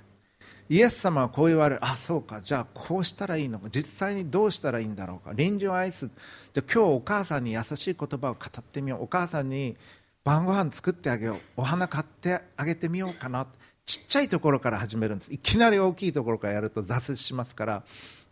[0.70, 1.82] イエス様はこう言われる。
[1.84, 2.42] あそうか。
[2.42, 3.70] じゃあこうしたらいいのか。
[3.72, 5.34] 実際にどうしたらいいんだろうか。
[5.34, 6.12] 臨時を愛す
[6.54, 9.04] じゃ今日お母さんに優しい言葉を語ってみよう。
[9.04, 9.76] お母さんに
[10.24, 11.38] 晩ご飯作ってあげよう。
[11.58, 13.48] お花買ってあげてみようかな。
[13.88, 15.34] ちっちゃいところから始めるんです。
[15.34, 17.84] いきなり大きいところからやると挫折しますから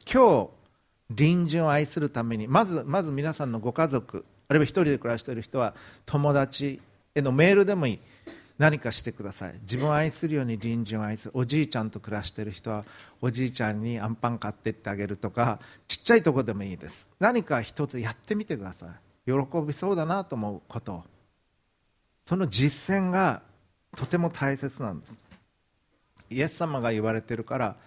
[0.06, 0.49] 今日
[1.09, 5.73] 隣人を愛するためにまずまず皆さんのご家族あるいは一人で暮らしている人は
[6.05, 6.81] 友達
[7.15, 7.99] へのメールでもいい。
[8.57, 9.53] 何かしてください。
[9.61, 11.31] 自分を愛するように隣人を愛する。
[11.35, 12.85] おじいちゃんと暮らしている人は
[13.21, 17.07] おじいちゃんにアンパン買ってってあげるとかちっちゃいところでもいいです。
[17.19, 18.89] 何か一つやってみてください。
[19.25, 21.03] 喜びそうだなと思うこと。
[22.25, 23.41] その実践が
[23.95, 25.13] とても大切なんです。
[26.29, 27.77] イエス様が言われてるから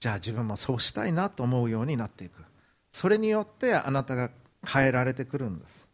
[0.00, 2.47] じゃあ自分もそうしたいなと思うようになっていく。
[2.92, 4.30] それによってあなたが
[4.66, 5.86] 変えられてくるんです。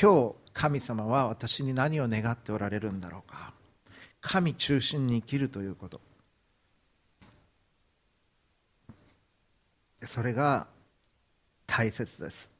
[0.00, 3.52] 今日神様は私に何を願っておられるんだろうか。
[4.20, 6.00] 神中心に生きるということ。
[10.06, 10.66] それが
[11.66, 12.50] 大切です。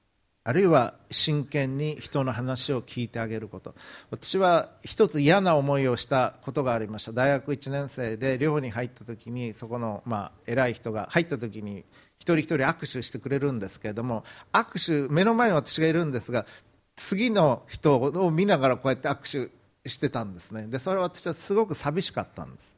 [0.44, 3.74] あるいは真剣に人の話を聞いてあげること。
[4.10, 7.12] 私は一つ嫌な思いをしたことがありました。
[7.12, 11.84] 大学1年生で寮に入った時にそこの、まあ、偉い人が入った時に
[12.34, 16.46] 人一人握手してくれるんですけれども握手目の前に私がいるんですが
[16.96, 20.66] 次の人を見ながらこうやって握手してたんですね。
[20.66, 22.74] でそれは私はすごく寂しかったんです。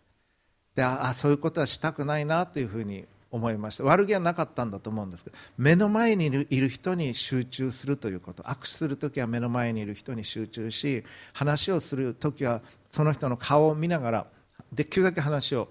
[0.74, 3.84] であそういうことはしたくないなというふうに思いました。
[3.84, 8.42] 悪気はなかったんだと思うんですけど目の前にいる人に集中するということ。
[8.42, 14.26] 握手するときは目の前にいる人に集中し話をするときはその人の顔を見ながら
[14.72, 15.68] できるだけ話を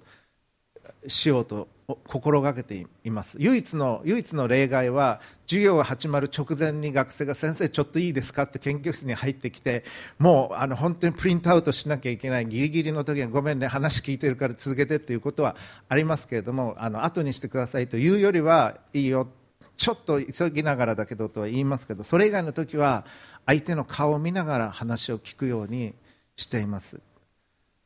[1.05, 1.67] しようと
[2.05, 3.37] 心がけています。
[3.39, 8.43] 唯一の唯一の例外は授業が始まる直前に学生が先生ちょっといいですか？
[8.43, 9.85] って研究室に入ってきて
[10.19, 15.55] もうあの本当にプリントアウトしなきゃいけないギリギリの時にごめんね話聞いてるから続けてっていうことは
[15.87, 19.29] ありますけれどもあの後にしてくださいというよりはいいよ。
[19.75, 23.05] ちょっと急ぎながらだけどとは言いますけどそれ以外の時は
[23.45, 25.93] 相手の顔を見ながら話を聞くように
[26.35, 26.99] しています。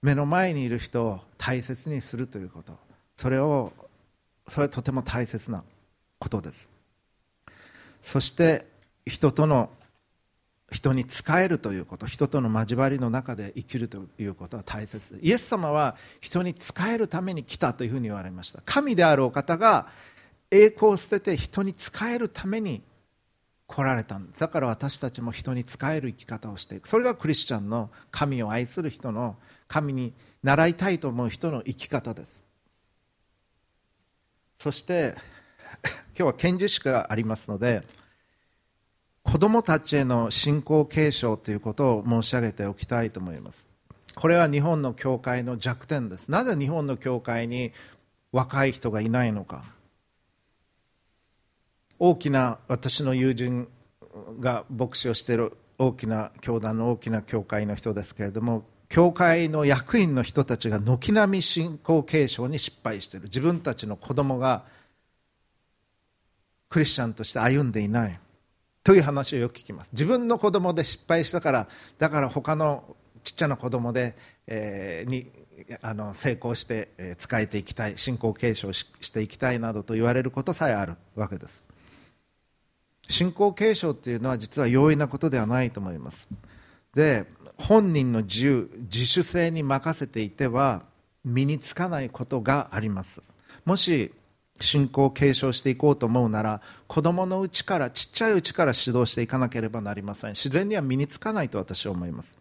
[0.02, 2.91] 目の前にいる人を大切にするということ。
[3.22, 3.72] それを
[4.48, 5.64] それはとても大切な
[6.18, 6.68] ことです。
[8.02, 8.66] そして
[9.06, 9.70] 人との
[10.72, 18.64] 人に仕えるということ人との交わりの中で生きるということは大切イエス様は人に仕えるために来たというふうに言われました。
[18.66, 19.86] 神であるお方が
[20.50, 22.82] 栄光を捨てて人に仕えるために
[23.68, 24.40] 来られたんです。
[24.40, 26.88] だから私たちも人に仕える生き方をしていく。
[26.88, 29.36] それがクリスチャンの神を愛する人の
[29.68, 30.12] 神に
[30.42, 32.41] 習いたいと思う人の生き方です。
[34.62, 35.16] そして
[36.16, 37.82] 今日は献授式がありますので
[39.24, 43.68] 子どもたちへの信仰継承ということを申し上げておきたいと思います。
[44.14, 46.30] これは日本の教会の弱点です。
[46.30, 47.72] なぜ日本の教会に
[48.32, 49.64] 若い人がいないのか。
[51.98, 53.68] 大きな私の友人
[54.40, 63.28] が牧師をしている大きな教団の大きな教会の人ですけれども教会の役員の人たちが軒並み信仰継承に失敗している。
[63.28, 64.66] 自分たちの子供が
[66.68, 68.20] クリスチャンとして歩んでいない。
[68.84, 69.90] という話をよく聞きます。
[69.94, 71.68] 自分の子供で失敗したから
[72.00, 75.32] だから他のちっちゃな子供で、えー、に
[75.82, 81.64] あの成功して、え、仕えていきたい信仰継承ししていきたいなどと言われることさえあるわけです。
[83.08, 86.28] 信仰継承っていうのは実は容易なことではないと思います。
[86.96, 87.26] で
[87.58, 90.84] 本人の自由自主性に任せていては
[91.24, 93.22] 身につかないことがあります。
[93.66, 94.12] もし
[94.60, 100.32] 信仰を継承していこうと思うなら子供のうちからちっちゃいうちから指導していかなければなりません。
[100.32, 102.38] 自然には身につかないと私は思います。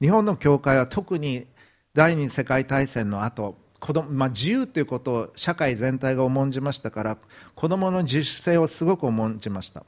[0.00, 1.46] 日本の教会は特に
[1.94, 7.18] 第二次世界大戦の後子供、まあ、自由ということを社会全体が重んじましたから
[7.54, 9.84] 子供の自主性をすごく重んじました。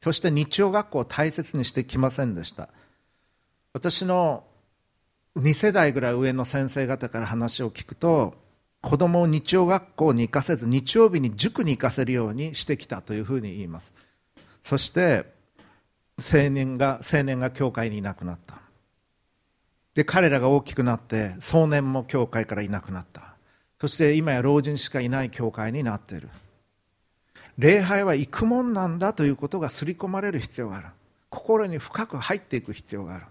[0.00, 2.68] そして日曜学校を大切にしてきませんでした。
[3.74, 4.44] 私の
[5.36, 8.34] 2世代ぐらい上の先生方から話を聞くと
[8.82, 13.94] 子供を日曜学校に行かせず日曜日に塾に行かせるようにしてきたというふうに言います。
[14.62, 15.24] そして
[16.18, 18.60] 青年が青年が教会にいなくなった。
[19.94, 23.36] で彼らが大きくなって壮年も教会からいなくなった。
[23.80, 26.28] そして今や老人しかいない教会になっている。
[27.56, 30.88] 礼拝は行くもんなんだということが刷り込まれる必要がある。
[31.30, 33.26] 心に深く入っていく必要がある。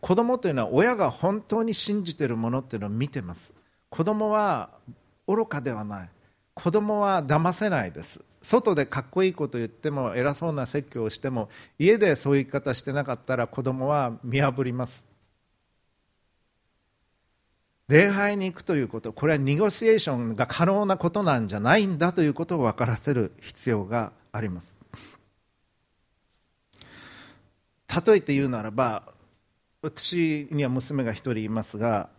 [0.00, 3.52] 子供というのは親が本当に信じているものっていうのを見てます。
[3.90, 4.70] 子供は
[5.26, 6.10] 愚かではない。
[6.54, 8.20] 子供は騙せないです。
[8.42, 11.48] 外でかっこいいこと言っても偉そうな説教をしても
[11.78, 15.04] 家でそういう生き方してなかったら子供は見破ります。
[17.88, 24.74] 礼拝に行くということこれはニゴシエーションが可能なことなんじゃないんだということを分からせる必要があります。
[28.06, 29.02] 例えて言うならば
[29.82, 32.10] 私には娘が1人いますが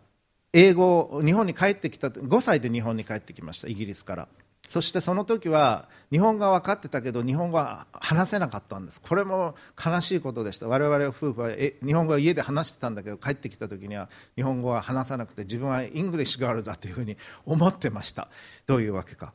[0.53, 4.27] 英語日本に帰ってきた5歳で日本に帰ってきましたイギリスから。
[4.67, 9.01] そしてその時は日本語は分かってたけど日本語は話せなかったんです。
[9.01, 10.67] これも悲しいことでした。
[10.67, 18.27] 我々夫婦はえ日本語は家で話してたんだけど帰ってきた時には日本語は話さなくて自分は English girl だというふうに思ってました。
[18.65, 19.33] どういうわけか。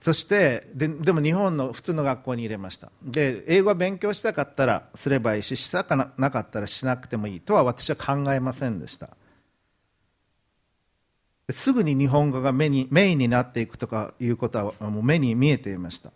[0.00, 2.90] そしてででも日本の普通の学校に入れました。
[3.02, 9.10] で英語は勉強したかったらすればいいししたかなかったらしなくてもいいとは私は考えませんでした。
[11.50, 16.12] すぐに日本語が目にメインになっていくとかいうことはもう目に見えていました。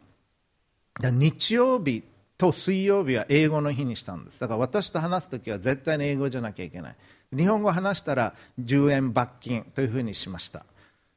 [1.01, 2.05] 日曜日
[2.39, 4.41] と水曜日は英語の日にしたんです。
[4.41, 6.97] だから私と話す時は絶対に英語じゃなきゃいけない。
[7.37, 10.65] 日本語を話したら10円罰金というふうにしました。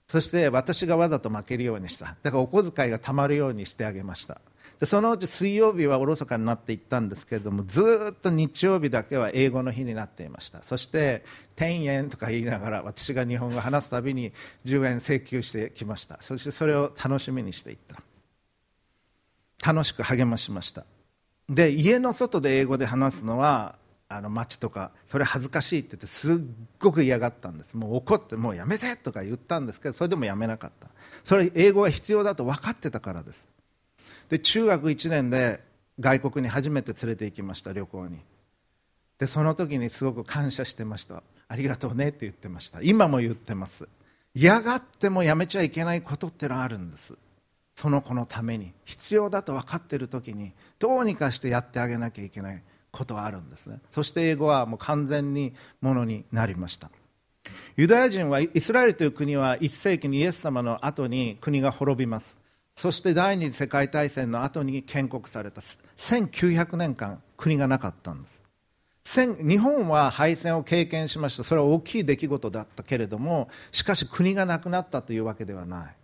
[0.08, 2.16] そして私がわざと負けるようにした。
[2.24, 4.40] だからお小遣いがたまるようにしてあげました。
[4.80, 10.62] でそのうち水曜日はおろそかになっていったんですけれどもずっと日曜日だけは英語の日になっていました。
[10.62, 14.32] そして1000円とか言いながら私が日本語を話すたびに
[14.66, 16.22] 10円請求してきました。
[16.22, 18.02] そしてそれを楽しみにしていった。
[19.74, 20.86] 楽しく励ましました。
[21.50, 23.76] で家の外で英語で話すのは
[24.10, 26.38] あの街とかそれ恥ずかしいって言ってすっ
[26.80, 27.76] ごく嫌がったんです。
[27.76, 30.88] もう怒ってもうやめてとか言ったんですけどそれでもやめなかった。
[31.24, 33.46] それ英語が必要だと分かってたからです。
[34.30, 35.62] で中学1年で
[36.00, 38.20] 外国に初めて連れて行きました旅行に。
[39.18, 41.24] でその時にすごく感謝してました。
[41.50, 42.82] ありがとうねって言ってました。
[42.82, 43.88] 今も言ってます。
[44.34, 47.14] 嫌がってもやめちゃいけないことってのはあるんです。
[47.76, 48.72] その子のために。
[48.86, 52.64] 必要だと分かってる時にどうにかしてやってあげなきゃいけない。
[52.92, 53.80] ことはあるんですね。
[53.92, 56.90] そして英語はもう完全にものになりました。
[57.76, 62.38] ユダヤ人はイスラエルという国は1世紀にイエス様の後に国が滅びます。
[62.76, 65.62] そして第二次世界大戦の後に建国された。
[65.62, 68.38] 1900年間国がなかったんです。
[69.42, 71.44] 日本は敗戦を経験しました。
[71.44, 75.96] それは大きい出来事だったけれどもしかし国がなくなったというわけではない。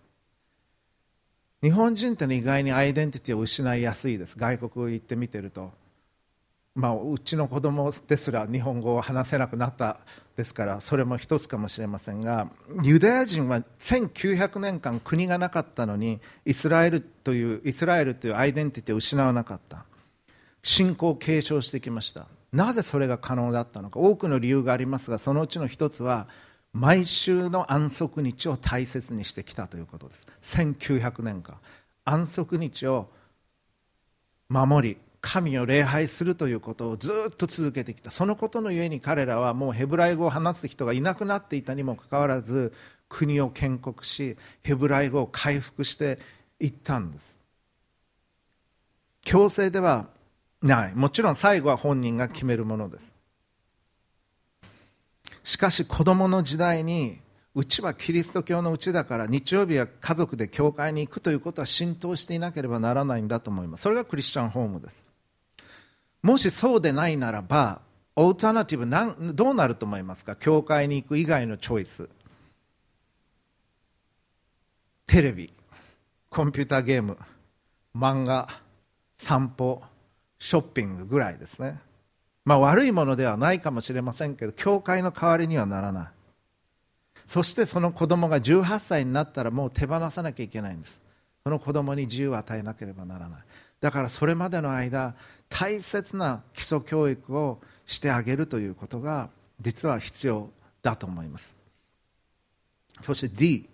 [1.61, 4.37] 日本人って意外にアイデンティティを失いやすいです。
[4.37, 5.71] 外国行ってみてると。
[6.75, 9.99] まあ、うちの子供ですら日本語を話せなくなった
[10.35, 12.49] ですからそれも一つかもしれませんが
[12.81, 19.85] ユダヤ人は1900年間国がなかったのにイスラエルというイスラエルというアイデンティティを失わなかった。
[20.63, 22.27] 信仰を継承してきました。
[22.51, 23.99] なぜそれが可能だったのか。
[23.99, 26.27] 多くの理由がありますがそのうちの一つは
[26.71, 30.25] 毎週の安息日を大切にしてきたということです。
[30.41, 31.57] 1900年間。
[32.05, 33.09] 安息日を
[34.49, 38.11] 守り神を礼拝するということをずっと続けてきた。
[38.11, 42.73] そのことのゆえに彼らはもうヘブライ語を話す人がいなくなっていたにもかかわらず
[43.07, 46.19] 国を建国しヘブライ語を回復して
[46.59, 47.35] いったんです。
[49.21, 50.07] 強制では
[50.61, 50.93] ない。
[50.93, 53.13] もちろん最後は本人が決めるものです。
[55.45, 57.17] しかし子供の時代に
[57.55, 63.83] うちはキリスト教のうちだから日曜日は家族で教会に行くということは浸透していなければならないんだと思います。
[63.83, 65.02] それがクリスチャンホームです。
[66.23, 67.81] もしそうでないならば
[68.15, 70.35] オータナティブなんどうなると思いますか？
[70.35, 72.07] 教会に行く以外のチョイス。
[75.05, 75.51] テレビ。
[76.29, 77.17] コンピューターゲーム。
[77.95, 78.47] 漫画。
[79.17, 79.81] 散歩。
[80.39, 81.05] ショッピング。
[81.05, 81.79] ぐらいですね。
[82.45, 86.07] まあ悪いものではないかもしれませんけど教会の代わりにはならない。
[87.27, 91.01] そしてその子供が18歳になったらもう手放さなきゃいけないんです。
[91.43, 93.41] その子供に自由を与えなければならない。
[93.83, 95.13] だからそれまでの間
[95.49, 99.29] 大切な基礎教育をしてあげるということが
[99.59, 100.49] 実は必要
[100.81, 101.53] だと思います。
[103.01, 103.67] そして D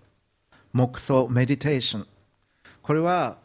[0.73, 2.07] 黙想メディテーション
[2.81, 3.37] これは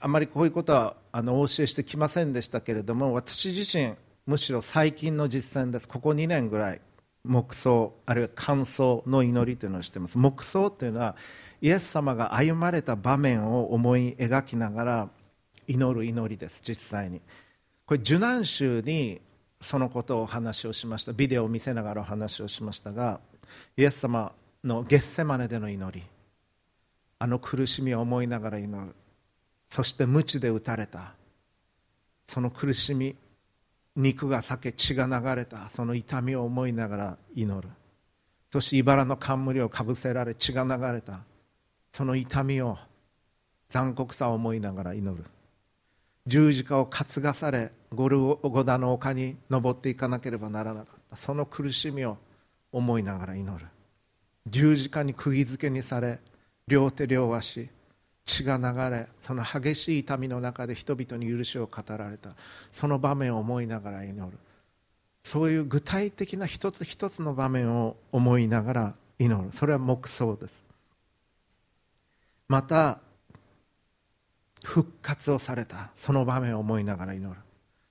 [0.00, 3.94] あまりこういうことはあのお教えしてきませんでしたけれども私自身
[4.26, 5.86] むしろ最近の実践です。
[5.86, 6.80] ここ2年ぐらい
[7.24, 10.18] 黙想あるいは感想の祈りというのをしています。
[10.18, 11.14] 黙想というのは
[11.60, 15.08] イエス様が歩まれた場面を思い描きながら
[15.68, 17.20] 祈る祈りです実際に。
[17.86, 19.20] これ受難週に
[19.60, 21.12] そのことをお話をしました。
[21.12, 23.20] ビデオを見せながらお話をしましたが
[23.76, 24.32] イエス様
[24.64, 26.04] のゲッセマネでの祈り。
[27.20, 28.94] あの苦しみを思いながら祈る。
[29.68, 31.14] そして鞭で打たれた。
[32.26, 33.16] その苦しみ
[33.96, 35.68] 肉が裂け血が流れた。
[35.68, 37.68] その痛みを思いながら祈る。
[38.50, 41.24] そして茨の冠をかぶせられ血が流れた。
[41.92, 42.78] その痛みを
[43.68, 45.24] 残酷さを思いながら祈る。
[46.28, 51.16] 十字架を担がされゴルゴダの丘に登っていかなければならなかった。
[51.16, 52.18] その苦しみを
[52.70, 53.66] 思いながら祈る。
[54.46, 56.20] 十字架に釘付けにされ
[56.66, 57.70] 両手両足
[58.24, 62.34] 血が流れその激しい痛みの中で人々に許しを語られた。
[62.72, 64.38] その場面を思いながら祈る。
[65.22, 69.50] そういう具体的な一つ一つの場面を思いながら祈る。
[69.52, 70.52] それは黙想です。
[72.48, 73.00] また
[74.68, 75.90] 復活をされた。
[75.94, 77.40] その場面を思いながら祈る。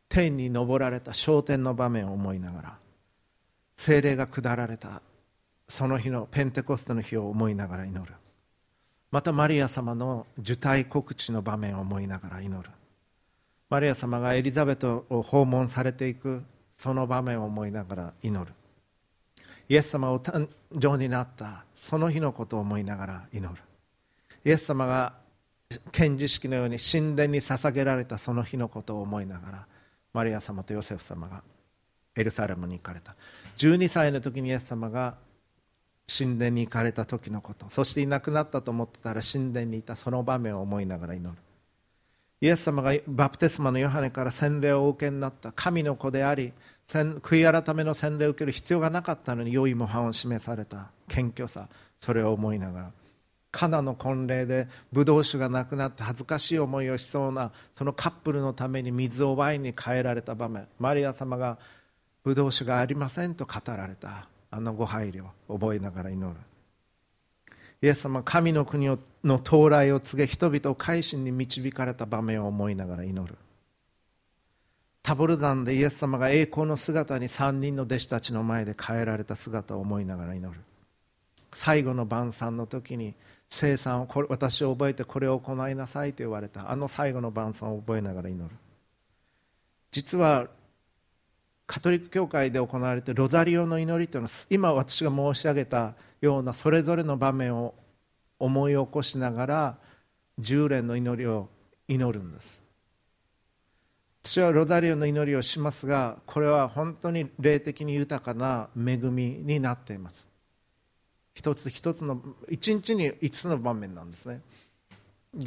[0.10, 2.78] 天に昇られた昇天の場面を思いながら
[3.76, 5.02] 精霊が下られた
[5.68, 8.14] その日のペンテコステの日を思いながら祈る。
[9.12, 12.70] またマリア様の受胎告知の場面を思いながら祈る。
[13.70, 16.44] マリア様がエリザベトを訪問されていく
[16.76, 18.54] その場面を思いながら祈る。
[19.68, 20.48] イエス様を誕
[20.80, 23.62] 生になったその日のことを思いながら祈る。
[24.46, 25.27] イエス様が
[25.92, 29.68] 献辞式のように神殿に捧げられたその日のことを思いながら
[30.14, 31.44] マリア様とヨセフ様が
[32.16, 33.16] エルサレムに行かれた。
[33.58, 35.16] 12歳の時にイエス様が
[36.08, 37.70] 神殿に行かれた時のこと。
[37.70, 41.38] そしていなくなったと思ってたら神殿にいたその場面を思いながら祈る。
[42.40, 45.52] イエス様がバプテスマのヨハネから洗礼をお受けになった。
[45.52, 46.54] 神の子であり
[46.88, 51.70] 悔い改めの洗礼を受ける必要がなかったのに良い模範を示された謙虚さ。
[52.00, 52.92] それを思いながら。
[53.58, 60.68] カナの婚礼でブドウ酒がなくなって恥ずかしい思いをしそうなそのカップルのために水をワインに変えられた場面。
[60.78, 61.58] マリア様が
[62.24, 64.28] ブドウ酒がありませんと語られた。
[64.52, 66.40] あのご配慮を覚えながら祈る。
[67.82, 73.40] イエス様神の国の到来を告げ人々を改心に導かれた場面を思いながら祈る。
[75.02, 80.62] タボル山でイエス様が栄光の姿に3人の弟子たちの前で変えられた姿を思いながら祈る。
[81.54, 83.16] 最後の晩餐の時に
[83.50, 86.72] 生産をこれ私を覚えてこれを行いなさいと言われた。
[86.72, 88.56] あの最後の晩餐を覚えながら祈る。
[89.92, 90.48] 実は
[91.66, 97.74] カトリック教会で行われているロザリオの祈りというのは今私が申し上げたようなそれぞれの場面を
[98.40, 99.78] 思い起こしながら
[100.40, 101.50] 10連の祈りを
[101.88, 102.64] 祈るんです。
[104.24, 110.27] 私はロザリオの祈りをしますがこれは本当に霊的に豊かな恵みになっています。
[111.38, 112.20] 一つ一つの
[112.50, 114.42] 一日に5つの場面なんですね。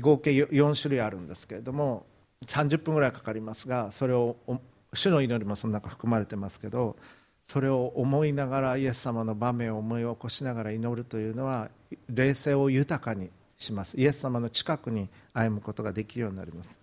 [0.01, 2.07] 合計4種類あるんですけれども
[2.47, 4.37] 30分ぐらいかかりますがそれを
[4.95, 6.95] 主の祈りもその中含まれてますけど
[7.49, 11.71] それを思いながらイエス様の場面を思い起こしながら祈るというのは
[12.09, 13.97] 霊性を豊かにします。
[13.97, 16.79] イエス様の近くに歩むことができるようになります。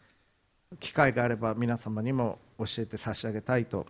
[0.81, 3.85] 機会があれば皆様にも教えて差し上げたいと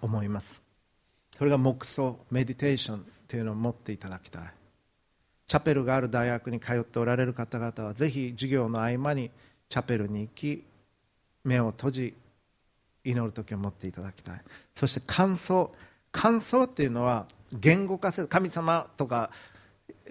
[0.00, 0.62] 思います。
[1.36, 4.42] それが黙想メディテーションというのを持っていただきたい。
[5.46, 9.30] チャペルがある大学に通っておられる方々はぜひ授業の合間に
[9.68, 10.64] チャペルに行き
[11.44, 12.14] 目を閉じ
[13.04, 14.40] 祈る時を持っていただきたい。
[14.74, 15.72] そして感想
[16.10, 19.30] 感想っていうのは言語化せ神様とか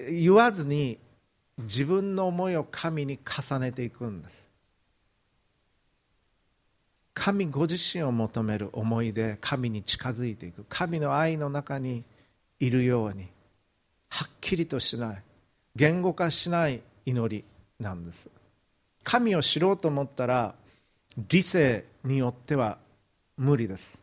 [0.09, 0.99] 言わずに
[1.57, 4.45] 自分の思いを神に重ねていくんです。
[7.13, 10.65] 神ご自身を求める思いで神に近づいていく。
[10.67, 12.03] 神の愛の中に
[12.59, 13.27] いるように
[14.09, 15.23] はっきりとしない
[15.75, 17.43] 言語化しない祈り
[17.79, 18.29] なんです。
[19.03, 20.55] 神を知ろうと思ったら
[21.17, 22.77] 理性によっては
[23.37, 23.99] 無理です。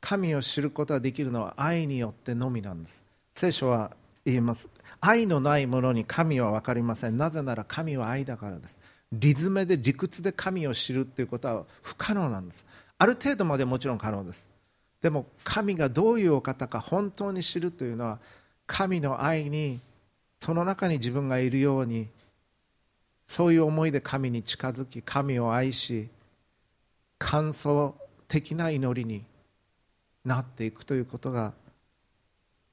[0.00, 3.02] 神を知ることができるのは愛によってのみなんです。
[3.34, 3.92] 聖書は
[4.24, 4.68] 言います。
[5.00, 7.16] 愛のないものに神は分かりません。
[7.16, 8.76] なぜなら神は愛だからです。
[9.12, 12.64] リズムで理屈で神を知るということは不可能なんです。
[12.98, 14.48] ある程度までもちろん可能です。
[15.02, 18.20] でも神がどういうお方か本当に知るというのは
[18.66, 19.80] 神の愛に
[20.40, 22.08] その中に自分がいるように
[23.26, 26.08] そういう思いで神に近づき神を愛し
[27.18, 27.94] 感想
[28.28, 29.24] 的な祈りに
[30.24, 31.52] なっていくということが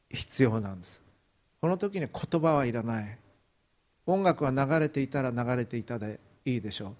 [0.09, 1.01] 必要なんです。
[1.61, 3.17] この時に言葉はいらない。
[4.05, 6.93] 音楽は流れていたら流れていたでいいでしょう。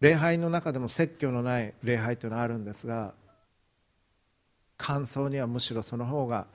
[0.00, 3.14] 礼拝の中でも説教のない礼拝というのはあるんですが
[4.80, 6.46] 感想にはむしろその方が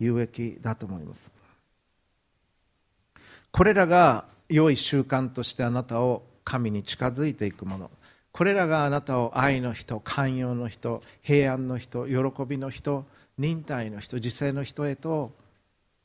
[0.00, 1.30] 有益だと思います。
[3.52, 7.90] これらが良い習慣としてあなたを神に近づいていくもの。
[8.32, 13.06] これらがあなたを愛の人寛容の人平安の人喜びの人
[13.38, 15.32] 忍耐の人自制の人へと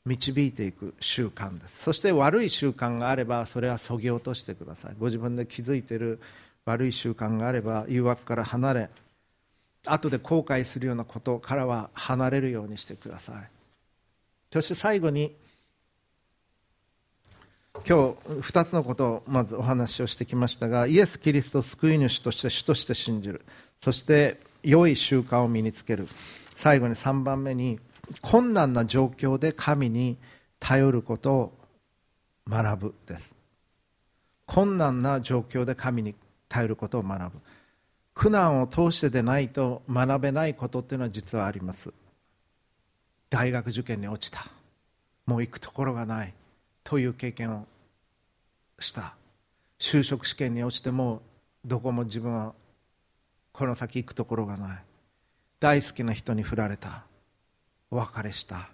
[0.06, 1.82] 導いていく習慣です。
[1.82, 4.94] そして悪い習慣があればそれはそぎ落としてください。
[4.98, 6.20] ご自分で気づいている
[6.64, 8.90] 悪い習慣があれば誘惑から離れ
[9.86, 13.48] 後で後悔するようなことからは離れるようにしてください。
[14.52, 15.34] そして最後に
[17.74, 17.92] 今日
[18.40, 23.44] 2つのことをまずお話をしてきましたがイエス・キリストを救い主として主として信じる。
[23.82, 26.08] そして良い習慣を身につける。
[26.56, 27.78] 最後に3番目に
[28.20, 30.18] 困難な状況で神に
[30.58, 31.52] 頼ることを
[32.48, 33.34] 学ぶです。
[34.46, 36.14] 困難な状況で神に
[36.48, 37.40] 頼ることを学ぶ。
[38.20, 41.90] 苦難を通してでないと学べないことっていうのは実はあります。
[43.30, 44.44] 大学受験に落ちた。
[45.24, 46.34] もう行くところがない
[46.84, 47.66] という経験を
[48.78, 49.14] した。
[49.78, 51.22] 就職試験に落ちても
[51.64, 52.52] どこも自分は
[53.54, 54.78] この先行くところがない。
[55.58, 57.04] 大好きな人に振られた。
[57.90, 58.68] お別れした。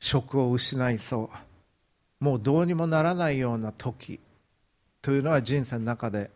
[0.00, 1.28] 職を失いそ
[2.20, 2.24] う。
[2.24, 4.20] もうどうにもならないような時。
[5.04, 6.30] というのは人生の中で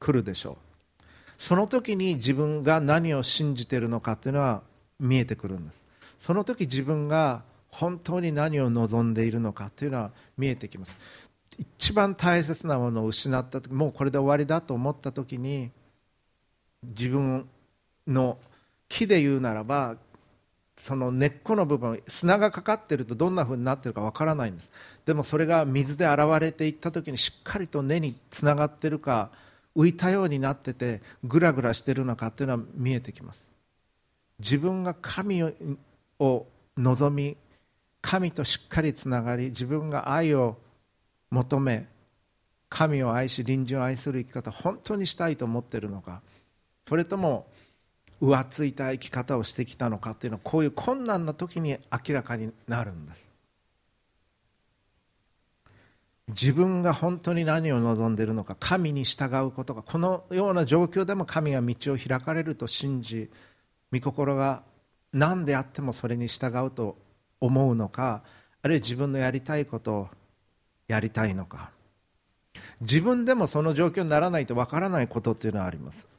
[0.00, 0.58] 来るでしょ
[0.98, 1.02] う。
[1.38, 4.62] その時に自分が何を信じているのかというのは
[4.98, 5.80] 見えてくるんです。
[6.18, 10.98] その時自分が本当に何を望んでいるのかというのは見えてきます。
[11.56, 15.70] 一番大切なものを失った時もうこれで終わりだと思った時に
[16.82, 17.48] 自分
[18.08, 18.38] の
[18.88, 19.96] 木で言うならば
[20.80, 24.70] その根っこの部分砂がかかってるとどんなふうになってるかわからないんです。
[25.04, 29.30] でもそれが水で洗われていった時にしっかりと根につながってるか
[29.76, 33.46] 浮いたようになっててぐらぐらしてるのかというのは見えてきます。
[34.38, 35.42] 自分が神
[36.18, 36.46] を
[36.78, 37.36] 望み
[38.00, 40.56] 神としっかりつながり自分が愛を
[41.30, 41.88] 求め
[42.70, 46.22] 神を愛し隣人を愛する生き方本当にしたいと思ってるのか
[46.88, 47.46] それとも
[48.20, 53.30] 浮ついた生き方をしてきたのかというのはこういう困難な時に明らかになるんです。
[56.28, 63.28] 自分が本当に何を望んでいるのか神に従うことがこのような状況でも神が道を開かれると信じ
[63.92, 64.62] 御心が
[65.12, 66.96] 何であってもそれに従うと
[67.40, 68.22] 思うのか
[68.62, 70.08] あるいは自分のやりたいことを
[70.86, 71.70] やりたいのか。
[72.80, 76.09] 自分でもその状況にならないとわからないことというのはあります。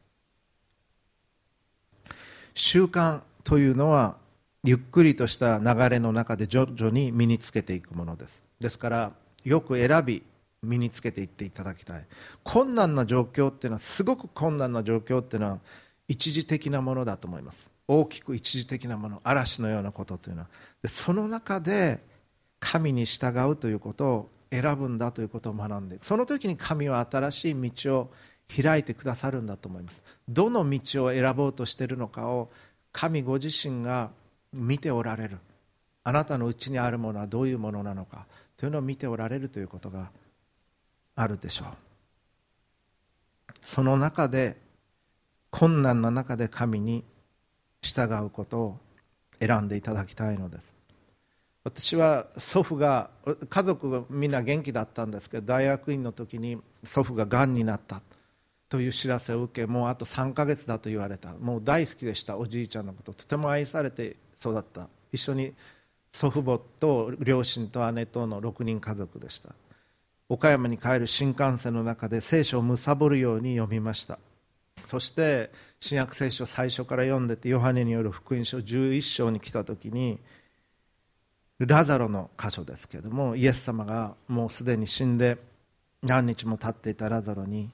[2.53, 4.15] 習慣というのは
[4.63, 8.41] ゆっくりとした流れの中で徐々に身につけていくものです。
[8.59, 9.11] ですから
[9.43, 10.23] よく選び
[10.61, 12.05] 身につけていっていただきたい。
[12.43, 15.59] 困難な状況っていうのはすごく困難な状況っていうのは
[16.07, 17.71] 一時的なものだと思います。
[17.87, 20.47] 大きく一時的なもの嵐のようなことというのは。
[20.81, 22.03] でその中で
[22.59, 28.11] 神に従うということを選ぶんだということを学んでその時に神は新しい道を
[28.51, 30.03] 開いてくださるんだと思います。
[30.27, 32.49] どの道を選ぼうとしているのかを
[32.91, 34.11] 神ご自身が
[34.53, 35.37] 見ておられる。
[36.03, 38.25] あなたのうちにあるものはどういうものなのか。
[38.57, 40.11] というのを見ておられるということが
[41.15, 41.67] あるでしょう。
[43.61, 44.57] その中で
[45.49, 47.03] 困難な中で神に
[47.81, 48.79] 従うことを
[49.39, 50.71] 選んでいただきたいのです。
[51.63, 53.11] 私は祖父が
[53.49, 58.01] 家族がみんな元気だったんですけど大学院の時に祖父ががんになった。
[58.71, 64.87] という知らせを受けもうあと3ヶ月だと言われたもう大好きでしたおじいちゃんのこととても愛されて育った。
[65.11, 65.53] 一緒に
[66.13, 69.53] 祖父母と両親と姉との6人家族でした。
[70.29, 74.19] 岡山に帰る新幹線の中で聖書を貪るように読みました。
[74.87, 75.51] そして
[75.81, 80.17] 新約聖書最初から読んでてヨハネによる福音書11章に来た時に
[81.59, 85.37] ラザロの箇所ですけどもイエス様がもうすでに死んで
[86.01, 87.69] 何日も経っていたラザロに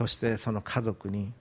[0.00, 1.32] そしてその家族に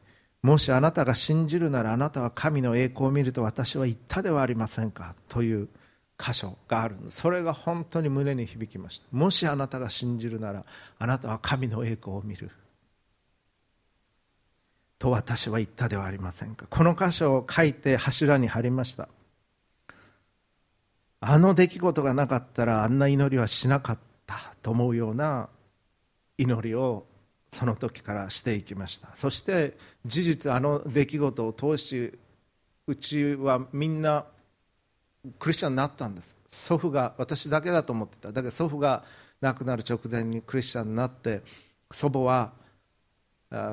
[0.41, 5.13] もしあなたが信じるならあなたは神の栄光を見ると私は言ったではありませんか？
[5.29, 5.67] という
[6.17, 10.65] 箇所があるんですそれが本当に胸に響きましたもしあなたが信じるなら
[10.97, 12.49] あなたは神の栄光を見る
[14.97, 16.65] と私は言ったではありませんか？
[16.69, 19.09] この箇所を書いて柱に貼りました
[21.19, 25.49] あの出来事がなかったらあんな祈りはしなかったと思うような
[26.39, 27.05] 祈りを
[27.51, 29.09] その時からしていきました。
[29.15, 32.13] そして事実あの出来事を通し
[32.87, 34.25] うちはみんな
[35.39, 36.35] クリスチャンになったんです。
[36.49, 38.31] 祖父が私だけだと思ってた。
[38.31, 39.03] だけど祖父が
[39.41, 41.41] 亡くなる直前にクリスチャンになって
[41.91, 42.53] 祖母は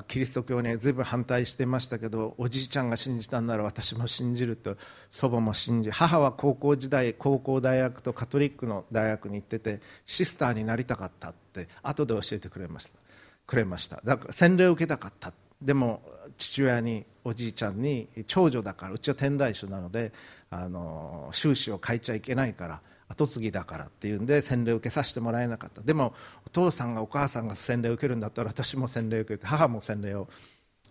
[0.06, 4.76] キリスト教に随分反対してましたけどおじいちゃんが信じたんなら私も信じると
[5.10, 13.00] 祖母も信じ母は高校時代高校大学とカトリックの大学に行っててシスターになりたかったって後で教えてくれました。
[13.46, 14.00] くれました。
[14.04, 15.32] だから洗礼を受けたかった。
[15.60, 16.02] でも
[16.36, 20.12] 父親におじいちゃんに長女だからうちは天台宗なので
[20.50, 25.82] あの収支を変えちゃいけないから跡継ぎだからっていうんで洗礼を受けさせてもらえなかった。
[25.82, 26.14] でも
[26.46, 30.28] お父さんがお母さんが洗礼を受けるんだったら私も洗礼を受けて母も洗礼を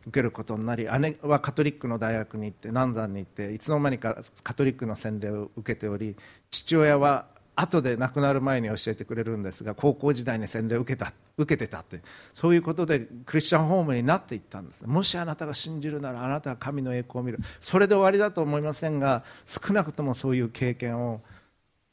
[0.06, 6.18] 受けることになり姉はカトリックの大学に行って南山に行っていつの間にかカトリックの洗礼を受けており
[6.52, 7.26] 父親は
[7.56, 12.02] 後で亡くなる前に教えてくれるんですが高校時代に洗礼を受けた受けてたって
[12.34, 14.88] そういうことでクリスチャンホームになっていったんです。
[14.88, 17.40] もしあなたが信じるならあなたは神の栄光を見る。
[17.60, 21.22] それで終わりだと思いませんが少なくともそういう経験を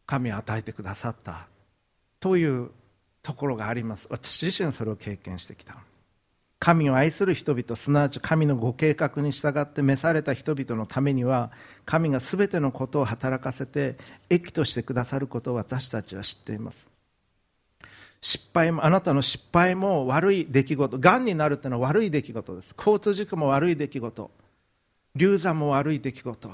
[0.06, 1.46] 神は与えてくださった。
[2.20, 2.70] という
[3.22, 4.06] ところがあります。
[4.10, 5.76] 私自身それを経験してきた。
[6.60, 11.50] 神を愛する人々すなわち神のご計画に従って召された人々のためには
[11.86, 13.96] 神が全てのことを働かせて
[14.28, 16.86] 益としてくださることを私たちは知っています。
[18.20, 22.74] 失敗もあなたの失敗も悪い出来事がんになるというのは悪い出来事です。
[22.76, 24.30] 交通事故も悪い出来事。
[25.16, 26.50] 流産も悪い出来事。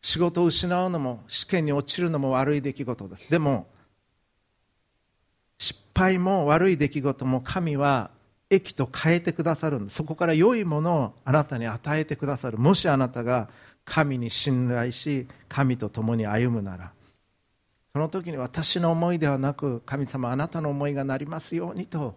[0.00, 3.30] 仕事を失うのも試験に落ちるのも悪い出来事です。
[3.30, 3.66] でも
[5.58, 8.10] 失敗も悪い出来事も神は
[8.50, 12.58] 益と変えてくださるそこから良いものをあなたに与えてくださる。
[12.58, 13.48] もしあなたが
[13.84, 16.92] 神に信頼し神と共に歩むなら
[17.92, 22.14] その時に私の思いではなく神様あなたの思いがなりますようにと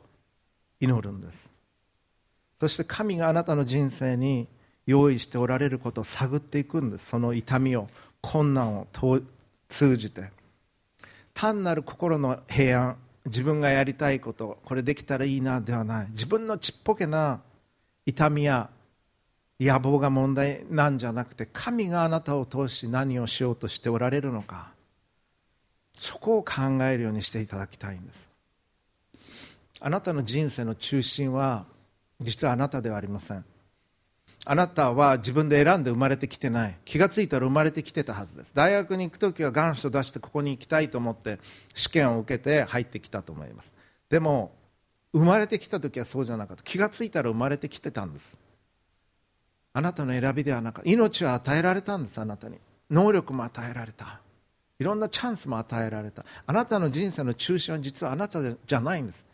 [0.80, 1.50] 祈るんです。
[2.60, 4.48] そして神があなたの人生に
[4.86, 7.10] 用意しておられることを探っていくんです。
[7.10, 7.88] その痛みを
[8.22, 8.88] 困難を
[9.68, 10.32] 通じて。
[11.34, 16.08] 単なる心の平安自分がやりたいことこれできたらいいなではない。
[16.12, 17.42] 自分のちっぽけな
[18.06, 18.70] 痛みや
[19.60, 24.72] 野望が問題なんじゃなくて神があなたを通し何をしようとしておられるのか。
[25.98, 28.18] そこを考えるようにしていただきたいんです。
[29.80, 31.66] あなたの人生の中心は
[32.20, 33.46] 実はあなたではありません。
[34.46, 36.78] あなたは自分で選んで生まれてきてない。
[36.84, 38.52] 気が付いたら生まれてきてたはずです。
[38.54, 41.40] 大学に行く時は願書出してここに行きたいと思って
[41.74, 43.72] 試験を受けて入ってきたと思います。
[44.10, 44.54] でも
[45.14, 46.64] 生まれてきた時はそうじゃなかった。
[46.64, 48.38] 気が付いたら生まれてきてたんです。
[49.72, 50.92] あなたの選びではなかった。
[50.92, 52.58] 命は与えられたんですあなたに。
[52.92, 54.20] 能力も与えられた。
[54.78, 56.26] いろんなチャンスも与えられた。
[56.46, 59.26] あなたの人生の中心は実はあなたじゃないんです。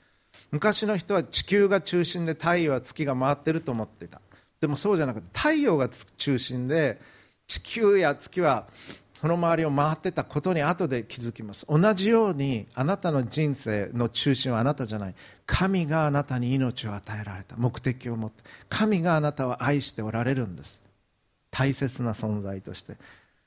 [0.52, 4.22] 昔の人は地球が中心で太陽は月が回ってると思っていた。
[4.62, 7.00] でもそうじゃなくて太陽が中心で
[7.48, 8.68] 地球や月は
[9.20, 11.66] その周りを回ってたことに後で気づきます。
[11.68, 15.16] 同じようにあなたの人生の中心はあなたじゃない。
[15.46, 17.58] 神があなたに命を与えられた。
[17.58, 18.42] 目的を持って。
[18.70, 20.80] 神があなたを愛しておられるんです。
[21.52, 22.96] 大切な存在として。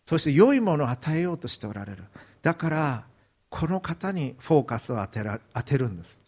[0.05, 2.05] そして良いものを与えようとしておられる。
[2.43, 3.05] だから
[3.49, 6.19] この方にフォーカスを当てら当てるんです。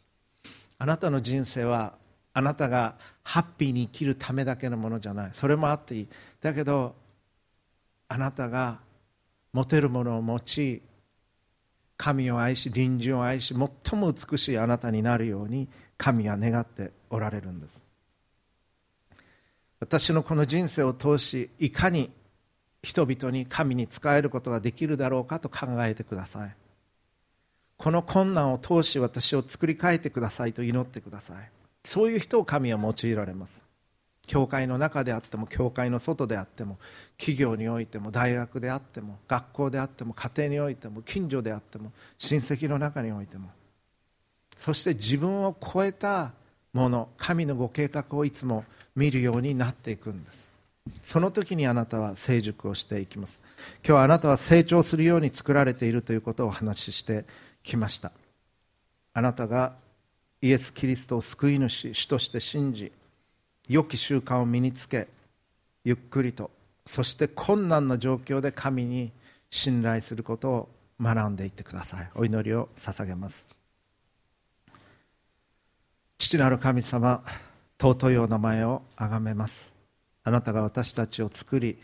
[0.78, 1.92] あなたの人生は
[2.34, 5.30] あなたがハッピーに生きるためだけのものじゃない。
[5.32, 6.08] それもあっていい。
[6.42, 6.94] だけど
[8.08, 8.80] あなたが
[9.52, 10.82] 持てるものを持ち
[11.96, 17.72] 神を愛し隣人を愛し最も美しいあなたになるように神は願っておられるんです。
[19.78, 22.10] 私のこの人生を通しいかに
[22.82, 26.56] 人々に神に仕えることができるだろうかと考えてください。
[27.76, 31.53] この困難を通し私を作り変えてくださいと祈ってください。
[31.84, 33.62] そういう人を神は用いられます。
[34.26, 36.78] 教会の中であっても教会の外であっても
[37.18, 43.50] 企業においても大学であっても学校であっても家庭においても近所であっても親戚の中においても
[44.56, 46.32] そして自分を超えた
[46.72, 48.64] もの神のご計画をいつも
[48.96, 50.48] 見るようになっていくんです。
[51.02, 53.40] その時にあなたは成熟をしていきます。
[53.84, 57.24] 今日はあなたは成長するように作られているということをお話しして
[57.62, 58.12] きました。
[59.14, 59.76] あなたが
[60.44, 62.92] イエス・キリストを救い主主として信じ
[63.66, 65.08] 良き習慣を身につけ
[65.84, 66.50] ゆっくりと
[66.84, 69.10] そして困難な状況で神に
[69.48, 70.68] 信頼することを
[71.00, 72.10] 学んでいってください。
[72.14, 73.46] お祈りを捧げます。
[76.18, 77.22] 父なる神様
[77.80, 79.72] 尊いお名前をあがめます。
[80.24, 81.78] あなたが私たちを作り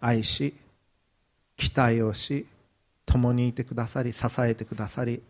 [0.00, 0.54] 愛し
[1.56, 2.46] 期待をし
[3.04, 5.20] 共にいてくださり支えてくださり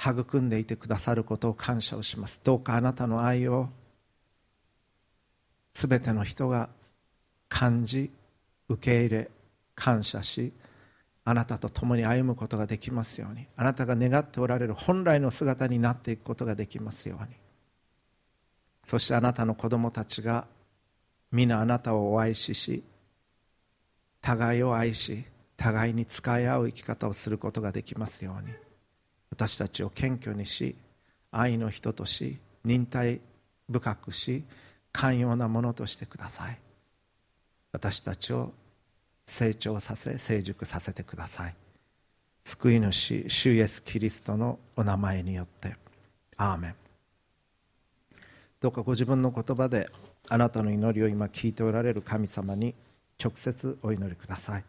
[0.00, 2.40] 育んでいてくださることを感謝をします。
[2.44, 3.68] どうかあなたの愛を
[5.74, 6.70] すべての人が
[7.48, 8.10] 感じ
[8.68, 9.30] 受け入れ
[9.74, 10.52] 感謝し
[11.24, 13.46] あなたと共に歩むことができますように。
[13.56, 17.36] あなたが願っておられる本来の姿になっていくことができますように。
[18.84, 20.46] そしてあなたの子供たちが
[21.30, 22.82] 皆あなたをお愛しし
[24.22, 25.24] 互いを愛し
[25.58, 28.67] 互いに使い合う生き方をすることができますように。
[29.30, 30.76] 私たちを謙虚にし
[31.30, 33.20] 愛の人とし忍耐
[33.68, 34.44] 深くし
[34.92, 36.58] 寛容なものとしてください。
[37.72, 38.52] 私たちを
[39.26, 41.54] 成長させ成熟させてください。
[42.44, 45.76] 救い主主イエス・キリストのお名前によって。
[46.36, 46.74] アーメン。
[48.60, 49.88] どうかご自分の言葉で
[50.28, 52.74] あなたの祈りを今聞いておられる神様に
[53.22, 54.64] 直接お祈りください。